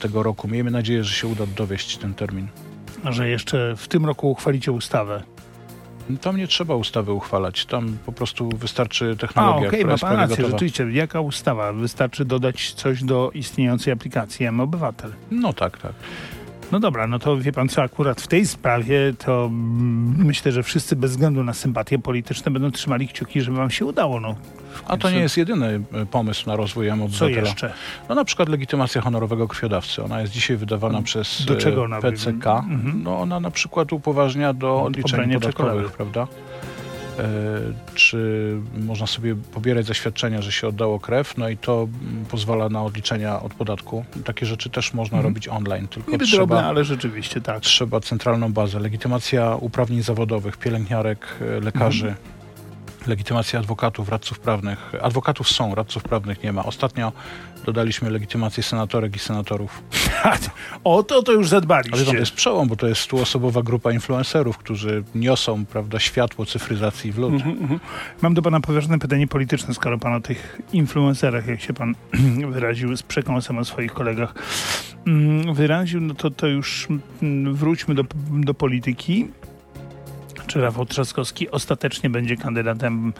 tego 0.00 0.22
roku. 0.22 0.48
Miejmy 0.48 0.70
nadzieję, 0.70 1.04
że 1.04 1.14
się 1.14 1.26
uda 1.26 1.46
dowieść 1.56 1.89
ten 1.96 2.14
termin. 2.14 2.48
Że 3.10 3.28
jeszcze 3.28 3.74
w 3.76 3.88
tym 3.88 4.06
roku 4.06 4.30
uchwalicie 4.30 4.72
ustawę. 4.72 5.22
Tam 6.20 6.36
nie 6.36 6.46
trzeba 6.46 6.74
ustawy 6.74 7.12
uchwalać. 7.12 7.66
Tam 7.66 7.96
po 8.06 8.12
prostu 8.12 8.48
wystarczy 8.48 9.10
A, 9.12 9.20
technologia, 9.20 9.68
okej, 9.68 9.80
która 9.80 9.92
ma 9.92 9.98
pan 9.98 10.16
rację, 10.16 10.46
rzeczywiście. 10.50 10.90
Jaka 10.90 11.20
ustawa? 11.20 11.72
Wystarczy 11.72 12.24
dodać 12.24 12.72
coś 12.72 13.04
do 13.04 13.30
istniejącej 13.34 13.92
aplikacji 13.92 14.46
M-Obywatel. 14.46 15.12
No 15.30 15.52
tak, 15.52 15.78
tak. 15.78 15.92
No 16.72 16.80
dobra, 16.80 17.06
no 17.06 17.18
to 17.18 17.36
wie 17.36 17.52
pan 17.52 17.68
co, 17.68 17.82
akurat 17.82 18.20
w 18.20 18.26
tej 18.26 18.46
sprawie 18.46 19.14
to 19.18 19.44
mm, 19.44 20.26
myślę, 20.26 20.52
że 20.52 20.62
wszyscy 20.62 20.96
bez 20.96 21.10
względu 21.10 21.44
na 21.44 21.52
sympatie 21.52 21.98
polityczne 21.98 22.50
będą 22.50 22.70
trzymali 22.70 23.08
kciuki, 23.08 23.40
żeby 23.40 23.56
wam 23.56 23.70
się 23.70 23.84
udało. 23.86 24.20
No. 24.20 24.34
A 24.88 24.96
to 24.96 25.10
nie 25.10 25.18
jest 25.18 25.36
jedyny 25.36 25.80
e, 25.92 26.06
pomysł 26.06 26.46
na 26.46 26.56
rozwój 26.56 26.86
Co 26.86 26.92
M-Obywatela. 26.92 27.40
jeszcze? 27.40 27.72
No 28.08 28.14
na 28.14 28.24
przykład 28.24 28.48
legitymacja 28.48 29.00
honorowego 29.00 29.48
krwiodawcy. 29.48 30.02
Ona 30.04 30.20
jest 30.20 30.32
dzisiaj 30.32 30.56
wydawana 30.56 31.02
przez 31.02 31.44
Do 31.46 31.54
e, 31.54 31.56
czego 31.56 31.82
ona 31.84 32.00
PCK. 32.00 32.46
Mhm. 32.46 33.02
No 33.02 33.20
ona 33.20 33.40
na 33.40 33.50
przykład 33.50 33.92
upoważnia 33.92 34.52
do 34.52 34.82
odliczeń 34.82 35.32
podatkowych, 35.32 35.92
prawda? 35.92 36.26
E, 37.18 37.24
czy 37.94 38.56
można 38.86 39.06
sobie 39.06 39.34
pobierać 39.36 39.86
zaświadczenia, 39.86 40.42
że 40.42 40.52
się 40.52 40.68
oddało 40.68 41.00
krew, 41.00 41.36
no 41.38 41.48
i 41.48 41.56
to 41.56 41.88
mm, 42.02 42.24
pozwala 42.24 42.68
na 42.68 42.82
odliczenia 42.84 43.42
od 43.42 43.54
podatku. 43.54 44.04
Takie 44.24 44.46
rzeczy 44.46 44.70
też 44.70 44.94
można 44.94 45.18
Mhm. 45.18 45.34
robić 45.34 45.48
online, 45.48 45.88
tylko 45.88 46.10
Niby 46.12 46.24
trzeba, 46.26 46.46
drobne, 46.46 46.66
ale 46.68 46.84
rzeczywiście 46.84 47.40
tak. 47.40 47.60
trzeba 47.60 48.00
centralną 48.00 48.52
bazę. 48.52 48.80
Legitymacja 48.80 49.56
uprawnień 49.60 50.02
zawodowych, 50.02 50.56
pielęgniarek, 50.56 51.26
e, 51.56 51.60
lekarzy. 51.60 52.08
Mhm. 52.08 52.29
Legitymacja 53.06 53.58
adwokatów, 53.58 54.08
radców 54.08 54.38
prawnych. 54.38 54.92
Adwokatów 55.02 55.48
są, 55.48 55.74
radców 55.74 56.02
prawnych 56.02 56.42
nie 56.42 56.52
ma. 56.52 56.64
Ostatnio 56.64 57.12
dodaliśmy 57.64 58.10
legitymację 58.10 58.62
senatorek 58.62 59.16
i 59.16 59.18
senatorów. 59.18 59.82
o 60.84 61.02
to 61.02 61.22
to 61.22 61.32
już 61.32 61.40
Ale 61.40 61.48
to 61.48 61.56
zadbaliście. 61.56 62.16
jest 62.16 62.32
przełom, 62.32 62.68
bo 62.68 62.76
to 62.76 62.86
jest 62.86 63.00
stuosobowa 63.00 63.62
grupa 63.62 63.92
influencerów, 63.92 64.58
którzy 64.58 65.04
niosą 65.14 65.66
prawda, 65.66 65.98
światło 65.98 66.46
cyfryzacji 66.46 67.12
w 67.12 67.18
lud. 67.18 67.32
Mhm, 67.32 67.58
mhm. 67.58 67.80
Mam 68.22 68.34
do 68.34 68.42
pana 68.42 68.60
poważne 68.60 68.98
pytanie 68.98 69.26
polityczne, 69.26 69.74
skoro 69.74 69.98
pan 69.98 70.14
o 70.14 70.20
tych 70.20 70.60
influencerach, 70.72 71.46
jak 71.46 71.60
się 71.60 71.72
pan 71.72 71.94
wyraził 72.52 72.96
z 72.96 73.02
przekąsem 73.02 73.58
o 73.58 73.64
swoich 73.64 73.92
kolegach, 73.92 74.34
mm, 75.06 75.54
wyraził, 75.54 76.00
no 76.00 76.14
to, 76.14 76.30
to 76.30 76.46
już 76.46 76.88
mm, 77.22 77.54
wróćmy 77.54 77.94
do, 77.94 78.04
do 78.30 78.54
polityki. 78.54 79.28
Czy 80.50 80.60
Rafał 80.60 80.86
Trzaskowski 80.86 81.50
ostatecznie 81.50 82.10
będzie 82.10 82.36
kandydatem 82.36 83.12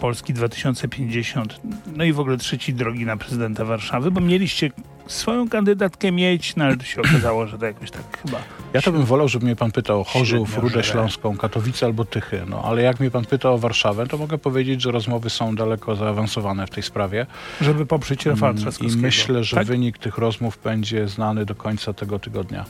Polski 0.00 0.34
2050, 0.34 1.60
no 1.96 2.04
i 2.04 2.12
w 2.12 2.20
ogóle 2.20 2.36
trzeci 2.36 2.74
drogi 2.74 3.04
na 3.04 3.16
prezydenta 3.16 3.64
Warszawy, 3.64 4.10
bo 4.10 4.20
mieliście 4.20 4.70
swoją 5.06 5.48
kandydatkę 5.48 6.12
mieć, 6.12 6.56
no 6.56 6.64
ale 6.64 6.76
to 6.76 6.84
się 6.84 7.00
okazało, 7.00 7.46
że 7.46 7.58
to 7.58 7.66
jakoś 7.66 7.90
tak 7.90 8.18
chyba 8.22 8.38
Ja 8.72 8.82
to 8.82 8.92
bym 8.92 9.04
wolał, 9.04 9.28
żeby 9.28 9.44
mnie 9.46 9.56
pan 9.56 9.72
pytał 9.72 10.00
o 10.00 10.04
Chorzów, 10.04 10.58
Rudę. 10.58 10.82
Śląską, 10.84 11.36
Katowice 11.36 11.86
albo 11.86 12.04
Tychy. 12.04 12.42
No, 12.48 12.62
ale 12.64 12.82
jak 12.82 13.00
mnie 13.00 13.10
pan 13.10 13.24
pyta 13.24 13.50
o 13.50 13.58
Warszawę, 13.58 14.06
to 14.06 14.18
mogę 14.18 14.38
powiedzieć, 14.38 14.82
że 14.82 14.90
rozmowy 14.90 15.30
są 15.30 15.54
daleko 15.56 15.96
zaawansowane 15.96 16.66
w 16.66 16.70
tej 16.70 16.82
sprawie. 16.82 17.26
Żeby 17.60 17.86
poprzeć 17.86 18.26
Rafała 18.26 18.50
Mm, 18.50 18.60
I 18.60 18.62
Trzaskowskiego. 18.62 19.02
myślę, 19.02 19.44
że 19.44 19.56
tak? 19.56 19.66
wynik 19.66 19.98
tych 19.98 20.18
rozmów 20.18 20.58
będzie 20.64 21.08
znany 21.08 21.44
do 21.44 21.54
końca 21.54 21.92
tego 21.92 22.18
tygodnia. 22.18 22.64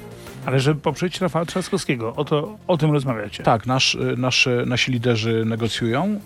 Ale 0.46 0.60
żeby 0.60 0.80
poprzeć 0.80 1.20
Rafała 1.20 1.44
Trzaskowskiego. 1.44 2.14
O, 2.16 2.24
to, 2.24 2.58
o 2.66 2.76
tym 2.76 2.92
rozmawiacie. 2.92 3.42
Tak, 3.42 3.66
nasz, 3.66 3.94
y, 3.94 4.14
nasze, 4.16 4.62
nasi 4.66 4.92
liderzy 4.92 5.44
negocjują 5.46 6.20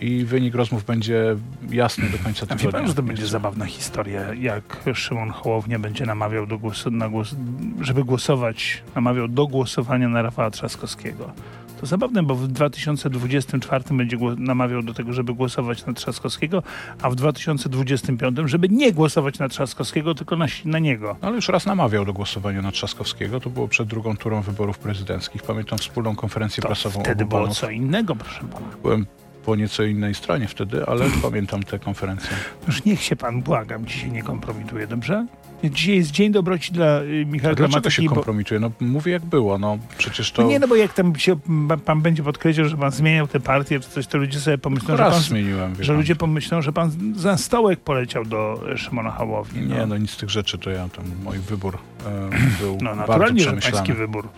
y, 0.00 0.04
i 0.04 0.24
wynik 0.24 0.54
rozmów 0.54 0.84
będzie 0.84 1.36
jasny 1.70 2.08
do 2.10 2.18
końca 2.18 2.46
A 2.48 2.52
wie 2.54 2.58
tygodnia. 2.58 2.78
pan, 2.80 2.88
że 2.88 2.94
to 2.94 3.02
będzie 3.02 3.26
zabawna 3.26 3.66
historia, 3.66 4.34
jak 4.34 4.62
Szymon 4.94 5.21
Hołownia 5.30 5.78
będzie 5.78 6.06
namawiał 6.06 6.46
do 6.46 6.58
głosu, 6.58 6.90
na 6.90 7.08
głos, 7.08 7.34
żeby 7.80 8.04
głosować, 8.04 8.82
namawiał 8.94 9.28
do 9.28 9.46
głosowania 9.46 10.08
na 10.08 10.22
Rafała 10.22 10.50
Trzaskowskiego. 10.50 11.32
To 11.80 11.86
zabawne, 11.86 12.22
bo 12.22 12.34
w 12.34 12.48
2024 12.48 13.84
będzie 13.90 14.18
namawiał 14.36 14.82
do 14.82 14.94
tego, 14.94 15.12
żeby 15.12 15.34
głosować 15.34 15.86
na 15.86 15.92
Trzaskowskiego, 15.92 16.62
a 17.02 17.10
w 17.10 17.14
2025, 17.14 18.36
żeby 18.44 18.68
nie 18.68 18.92
głosować 18.92 19.38
na 19.38 19.48
Trzaskowskiego, 19.48 20.14
tylko 20.14 20.36
na, 20.36 20.46
na 20.64 20.78
niego. 20.78 21.16
No, 21.22 21.28
ale 21.28 21.36
już 21.36 21.48
raz 21.48 21.66
namawiał 21.66 22.04
do 22.04 22.12
głosowania 22.12 22.62
na 22.62 22.72
Trzaskowskiego. 22.72 23.40
To 23.40 23.50
było 23.50 23.68
przed 23.68 23.88
drugą 23.88 24.16
turą 24.16 24.42
wyborów 24.42 24.78
prezydenckich. 24.78 25.42
Pamiętam 25.42 25.78
wspólną 25.78 26.16
konferencję 26.16 26.60
To 26.62 26.68
prasową 26.68 27.00
wtedy 27.00 27.24
było 27.24 27.40
panów. 27.40 27.58
co 27.58 27.70
innego, 27.70 28.16
proszę 28.16 28.40
pana. 28.40 28.66
Byłem 28.82 29.06
po 29.44 29.56
nieco 29.56 29.82
innej 29.82 30.14
stronie 30.14 30.48
wtedy, 30.48 30.86
ale 30.86 31.04
pamiętam 31.22 31.62
tę 31.62 31.78
konferencję. 31.78 32.30
Już 32.66 32.84
niech 32.84 33.02
się 33.02 33.16
pan, 33.16 33.42
błagam, 33.42 33.86
dzisiaj 33.86 34.10
nie 34.10 34.22
kompromituje, 34.22 34.86
dobrze? 34.86 35.26
Dzisiaj 35.64 35.96
jest 35.96 36.10
Dzień 36.10 36.32
Dobroci 36.32 36.72
dla 36.72 37.02
y, 37.02 37.26
Michała 37.26 37.52
A 37.52 37.54
dlaczego 37.54 37.90
się 37.90 38.02
Gramatyki, 38.02 38.08
kompromituje? 38.08 38.60
No 38.60 38.70
mówię 38.80 39.12
jak 39.12 39.24
było. 39.24 39.58
No 39.58 39.78
przecież 39.98 40.32
to 40.32 40.42
No 40.42 40.48
nie, 40.48 40.58
no 40.58 40.68
bo 40.68 40.76
jak 40.76 40.92
tam 40.92 41.16
się 41.16 41.36
pan, 41.84 42.02
będzie 42.02 42.22
podkreślał, 42.22 42.68
że 42.68 42.76
pan 42.76 42.90
zmieniał 42.90 43.28
tę 43.28 43.40
partię 43.40 43.80
czy 43.80 43.90
coś, 43.90 44.06
to 44.06 44.18
ludzie 44.18 44.40
sobie 44.40 44.58
pomyślą, 44.58 44.96
że, 44.96 45.02
raz 45.02 45.14
pan, 45.14 45.22
zmieniłem. 45.22 45.74
że 45.80 45.86
pan. 45.86 45.96
ludzie 45.96 46.16
pomyślą, 46.16 46.62
że 46.62 46.72
pan 46.72 46.90
za 47.16 47.36
stołek 47.36 47.80
poleciał 47.80 48.24
do 48.24 48.64
Szymona 48.76 49.10
Hołowni. 49.10 49.66
Nie, 49.66 49.86
no 49.86 49.98
nic 49.98 50.10
z 50.10 50.16
tych 50.16 50.30
rzeczy 50.30 50.58
to 50.58 50.70
ja 50.70 50.88
tam, 50.88 51.04
mój 51.24 51.38
wybór 51.38 51.78
e, 52.06 52.30
był 52.60 52.78
no 52.82 52.94
naturalnie, 52.94 53.42
że 53.42 53.52
pański 53.52 53.92
wybór. 53.92 54.28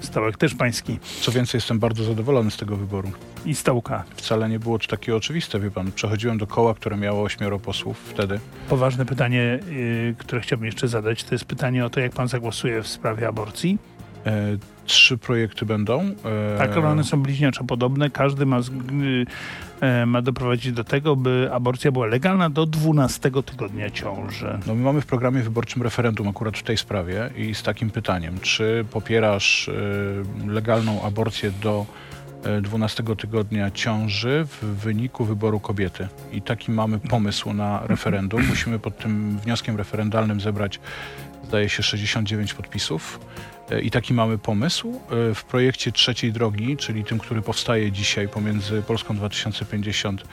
Stołek 0.00 0.36
też 0.36 0.54
pański. 0.54 0.98
Co 1.20 1.32
więcej, 1.32 1.58
jestem 1.58 1.78
bardzo 1.78 2.04
zadowolony 2.04 2.50
z 2.50 2.56
tego 2.56 2.76
wyboru. 2.76 3.12
I 3.46 3.54
stołka. 3.54 4.04
Wcale 4.16 4.48
nie 4.48 4.58
było 4.58 4.78
to 4.78 4.86
takie 4.86 5.16
oczywiste, 5.16 5.60
wie 5.60 5.70
pan. 5.70 5.92
Przechodziłem 5.92 6.38
do 6.38 6.46
koła, 6.46 6.74
które 6.74 6.96
miało 6.96 7.22
ośmioro 7.22 7.58
posłów 7.58 7.98
wtedy. 7.98 8.40
Poważne 8.68 9.06
pytanie, 9.06 9.60
y, 9.68 10.14
które 10.18 10.40
chciałbym 10.40 10.66
jeszcze 10.66 10.88
zadać, 10.88 11.24
to 11.24 11.34
jest 11.34 11.44
pytanie 11.44 11.84
o 11.84 11.90
to, 11.90 12.00
jak 12.00 12.12
pan 12.12 12.28
zagłosuje 12.28 12.82
w 12.82 12.88
sprawie 12.88 13.28
aborcji. 13.28 13.78
Trzy 14.84 15.18
projekty 15.18 15.66
będą. 15.66 16.00
E, 16.54 16.58
Tak, 16.58 16.76
one 16.76 17.04
są 17.04 17.22
bliźniaczo 17.22 17.64
podobne. 17.64 18.10
Każdy 18.10 18.46
ma, 18.46 18.58
y, 18.58 18.62
e, 19.80 20.06
ma 20.06 20.22
doprowadzić 20.22 20.72
do 20.72 20.84
tego, 20.84 21.16
by 21.16 21.48
aborcja 21.52 21.92
była 21.92 22.06
legalna 22.06 22.50
do 22.50 22.66
12 22.66 23.30
tygodnia 23.42 23.90
ciąży. 23.90 24.58
No 24.66 24.74
my 24.74 24.82
mamy 24.82 25.00
w 25.00 25.06
programie 25.06 25.42
wyborczym 25.42 25.82
referendum 25.82 26.28
akurat 26.28 26.58
w 26.58 26.62
tej 26.62 26.76
sprawie 26.76 27.30
i 27.36 27.54
z 27.54 27.62
takim 27.62 27.90
pytaniem, 27.90 28.40
czy 28.40 28.84
popierasz 28.90 29.68
e, 29.68 29.72
legalną 30.48 31.02
aborcję 31.02 31.50
do 31.62 31.86
e, 32.44 32.60
12 32.60 33.02
tygodnia 33.16 33.70
ciąży 33.70 34.46
w 34.62 34.64
wyniku 34.64 35.24
wyboru 35.24 35.60
kobiety. 35.60 36.08
I 36.32 36.42
taki 36.42 36.70
mamy 36.70 36.98
pomysł 36.98 37.52
na 37.52 37.86
referendum. 37.86 38.46
Musimy 38.48 38.78
pod 38.78 38.98
tym 38.98 39.38
wnioskiem 39.38 39.76
referendalnym 39.76 40.40
zebrać, 40.40 40.80
zdaje 41.48 41.68
się, 41.68 41.82
69 41.82 42.54
podpisów. 42.54 43.20
E, 43.70 43.80
I 43.80 43.90
taki 43.90 44.14
mamy 44.14 44.38
pomysł. 44.38 45.00
E, 45.30 45.34
W 45.34 45.44
projekcie 45.44 45.92
trzeciej 45.92 46.32
drogi, 46.32 46.76
czyli 46.76 47.04
tym, 47.04 47.18
który 47.18 47.42
powstaje 47.42 47.92
dzisiaj 47.92 48.28
pomiędzy 48.28 48.82
Polską 48.82 49.16
2050 49.16 50.24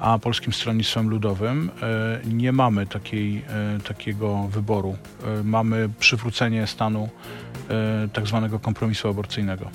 a 0.00 0.18
Polskim 0.18 0.52
Stronnictwem 0.52 1.08
Ludowym, 1.08 1.70
e, 1.82 2.20
nie 2.24 2.52
mamy 2.52 2.86
takiej, 2.86 3.44
takiego 3.84 4.48
wyboru. 4.48 4.96
Mamy 5.44 5.88
przywrócenie 6.00 6.66
stanu 6.66 7.08
tak 8.12 8.26
zwanego 8.26 8.58
kompromisu 8.58 9.08
aborcyjnego. 9.08 9.70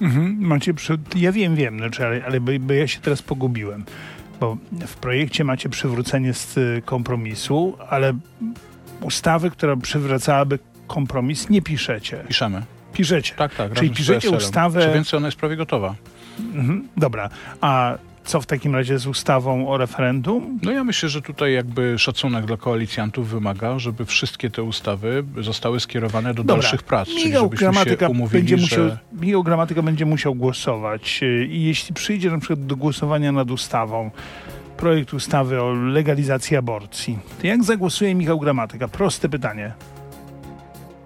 Mhm, 0.00 0.36
macie 0.40 0.74
przy... 0.74 0.98
Ja 1.16 1.32
wiem, 1.32 1.56
wiem, 1.56 1.78
znaczy, 1.78 2.06
ale, 2.06 2.24
ale 2.24 2.40
bo, 2.40 2.52
bo 2.60 2.72
ja 2.72 2.86
się 2.86 3.00
teraz 3.00 3.22
pogubiłem. 3.22 3.84
Bo 4.40 4.56
w 4.86 4.96
projekcie 4.96 5.44
macie 5.44 5.68
przywrócenie 5.68 6.34
z 6.34 6.56
y, 6.56 6.82
kompromisu, 6.84 7.76
ale 7.88 8.12
ustawy, 9.00 9.50
która 9.50 9.76
przywracałaby 9.76 10.58
kompromis, 10.86 11.50
nie 11.50 11.62
piszecie. 11.62 12.24
Piszemy. 12.28 12.62
Piszecie. 12.92 13.34
Tak, 13.34 13.54
tak. 13.54 13.72
Czyli 13.72 13.90
piszecie 13.90 14.30
ustawę- 14.30 14.82
Co 14.82 14.92
więcej, 14.94 15.16
ona 15.16 15.28
jest 15.28 15.38
prawie 15.38 15.56
gotowa. 15.56 15.94
Mhm, 16.54 16.88
dobra. 16.96 17.30
A 17.60 17.98
co 18.24 18.40
w 18.40 18.46
takim 18.46 18.74
razie 18.74 18.98
z 18.98 19.06
ustawą 19.06 19.68
o 19.68 19.76
referendum? 19.76 20.58
No 20.62 20.72
ja 20.72 20.84
myślę, 20.84 21.08
że 21.08 21.22
tutaj 21.22 21.52
jakby 21.52 21.98
szacunek 21.98 22.46
dla 22.46 22.56
koalicjantów 22.56 23.28
wymaga, 23.28 23.78
żeby 23.78 24.04
wszystkie 24.04 24.50
te 24.50 24.62
ustawy 24.62 25.24
zostały 25.40 25.80
skierowane 25.80 26.34
do 26.34 26.42
Dobra. 26.44 26.62
dalszych 26.62 26.82
prac. 26.82 27.08
Czyli 27.08 27.32
żebyśmy 27.32 27.48
Gramatyka, 27.56 28.06
się 28.06 28.10
umówili, 28.10 28.42
będzie 28.42 28.58
że... 28.58 28.82
musiał, 28.82 28.98
Michał 29.12 29.42
Gramatyka 29.42 29.82
będzie 29.82 30.06
musiał 30.06 30.34
głosować 30.34 31.20
y, 31.22 31.46
i 31.50 31.62
jeśli 31.64 31.94
przyjdzie 31.94 32.30
na 32.30 32.38
przykład 32.38 32.66
do 32.66 32.76
głosowania 32.76 33.32
nad 33.32 33.50
ustawą, 33.50 34.10
projekt 34.78 35.14
ustawy 35.14 35.62
o 35.62 35.72
legalizacji 35.72 36.56
aborcji, 36.56 37.18
to 37.40 37.46
jak 37.46 37.64
zagłosuje 37.64 38.14
Michał 38.14 38.38
Gramatyka? 38.40 38.88
Proste 38.88 39.28
pytanie. 39.28 39.72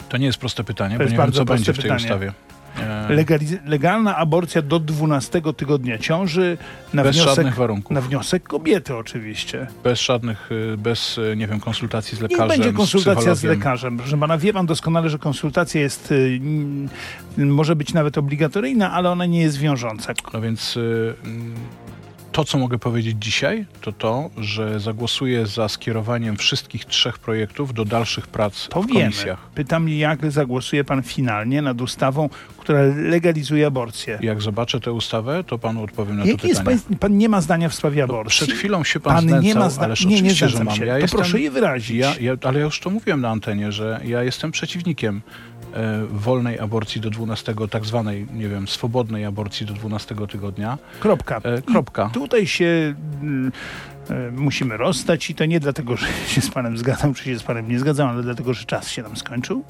To 0.08 0.16
nie 0.16 0.26
jest 0.26 0.38
proste 0.38 0.64
pytanie, 0.64 0.94
To 0.94 0.98
bo 0.98 1.04
nie 1.04 1.10
wiem, 1.10 1.16
bardzo 1.16 1.38
co 1.38 1.44
będzie 1.44 1.72
w 1.72 1.76
tej 1.76 1.82
pytanie. 1.82 2.02
ustawie. 2.04 2.32
E, 2.80 3.08
Legaliz- 3.08 3.58
legalna 3.66 4.16
aborcja 4.16 4.62
do 4.62 4.78
12 4.80 5.52
tygodnia 5.56 5.98
ciąży 5.98 6.58
na 6.94 7.02
bez 7.02 7.16
wniosek, 7.16 7.34
żadnych 7.36 7.54
warunków. 7.54 7.90
na 7.90 8.00
wniosek 8.00 8.42
kobiety 8.42 8.96
oczywiście. 8.96 9.66
Bez 9.84 10.00
żadnych, 10.00 10.52
y, 10.52 10.76
bez, 10.76 11.18
y, 11.18 11.34
nie 11.36 11.46
wiem, 11.46 11.60
konsultacji 11.60 12.18
z 12.18 12.20
lekarzem, 12.20 12.48
będzie 12.48 12.72
konsultacja 12.72 13.34
z, 13.34 13.38
z 13.38 13.42
lekarzem. 13.44 13.96
Proszę 13.98 14.18
pana, 14.18 14.38
wie 14.38 14.52
pan 14.52 14.66
doskonale, 14.66 15.08
że 15.10 15.18
konsultacja 15.18 15.80
jest, 15.80 16.12
y, 16.12 16.40
może 17.38 17.76
być 17.76 17.94
nawet 17.94 18.18
obligatoryjna, 18.18 18.92
ale 18.92 19.10
ona 19.10 19.26
nie 19.26 19.40
jest 19.40 19.58
wiążąca. 19.58 20.12
No 20.32 20.40
więc 20.40 20.78
mm, 21.24 21.54
to, 22.32 22.44
co 22.44 22.58
mogę 22.58 22.78
powiedzieć 22.78 23.16
dzisiaj, 23.20 23.66
to 23.80 23.92
to, 23.92 24.30
że 24.38 24.80
zagłosuję 24.80 25.46
za 25.46 25.68
skierowaniem 25.68 26.36
wszystkich 26.36 26.84
trzech 26.84 27.18
projektów 27.18 27.74
do 27.74 27.84
dalszych 27.84 28.26
prac 28.26 28.64
w 28.64 28.68
komisjach. 28.68 29.38
Pytam, 29.54 29.88
jak 29.88 30.30
zagłosuje 30.30 30.84
pan 30.84 31.02
finalnie 31.02 31.62
nad 31.62 31.80
ustawą, 31.80 32.28
która 32.58 32.80
legalizuje 32.96 33.66
aborcję. 33.66 34.18
Jak 34.22 34.40
zobaczę 34.42 34.80
tę 34.80 34.92
ustawę, 34.92 35.44
to 35.44 35.58
panu 35.58 35.82
odpowiem 35.82 36.16
na 36.18 36.24
Jakie 36.24 36.38
to 36.38 36.46
jest 36.46 36.60
pytanie. 36.60 36.78
pan, 36.88 36.98
pan 36.98 37.18
nie 37.18 37.28
ma 37.28 37.40
zdania 37.40 37.68
w 37.68 37.74
sprawie 37.74 38.04
aborcji? 38.04 38.46
Przed 38.46 38.58
chwilą 38.58 38.84
się 38.84 39.00
pan, 39.00 39.14
Pan 39.14 39.22
znęcał, 39.22 39.42
nie 39.42 39.54
ma 39.54 39.70
zdania. 39.70 39.86
ależ 39.86 40.04
Nie, 40.04 40.10
nie 40.10 40.16
oczywiście, 40.16 40.48
że 40.48 40.56
znęcam 40.56 40.66
mam. 40.66 40.76
się. 40.76 40.86
Ja 40.86 40.94
to 40.94 40.98
jestem, 40.98 41.18
proszę 41.18 41.40
je 41.40 41.50
wyrazić. 41.50 41.96
ja, 41.96 42.14
ja, 42.20 42.32
ale 42.42 42.58
ja 42.58 42.64
już 42.64 42.80
to 42.80 42.90
mówiłem 42.90 43.20
na 43.20 43.28
antenie, 43.30 43.72
że 43.72 44.00
ja 44.04 44.22
jestem 44.22 44.50
przeciwnikiem 44.50 45.20
wolnej 46.10 46.58
aborcji 46.58 47.00
do 47.00 47.10
12, 47.10 47.54
tak 47.70 47.84
zwanej, 47.84 48.26
nie 48.32 48.48
wiem, 48.48 48.68
swobodnej 48.68 49.24
aborcji 49.24 49.66
do 49.66 49.74
12 49.74 50.14
tygodnia. 50.30 50.78
Kropka. 51.00 51.40
E, 51.44 51.62
kropka. 51.62 52.08
I 52.10 52.14
tutaj 52.14 52.46
się 52.46 52.94
e, 54.10 54.30
musimy 54.30 54.76
rozstać 54.76 55.30
i 55.30 55.34
to 55.34 55.44
nie 55.44 55.60
dlatego, 55.60 55.96
że 56.00 56.06
się 56.26 56.40
z 56.40 56.50
panem 56.50 56.78
zgadzam, 56.78 57.14
czy 57.14 57.24
się 57.24 57.38
z 57.38 57.42
panem 57.42 57.68
nie 57.68 57.78
zgadzam, 57.78 58.08
ale 58.08 58.22
dlatego, 58.22 58.54
że 58.54 58.64
czas 58.64 58.88
się 58.88 59.02
nam 59.02 59.16
skończył. 59.16 59.64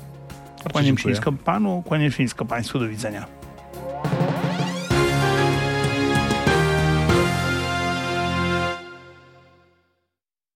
Kłaniam 0.73 0.99
się 0.99 1.09
nisko 1.09 1.33
panu, 1.33 1.83
kłaniam 1.87 2.11
się 2.11 2.23
nisko 2.23 2.45
państwu. 2.45 2.79
Do 2.79 2.88
widzenia. 2.88 3.41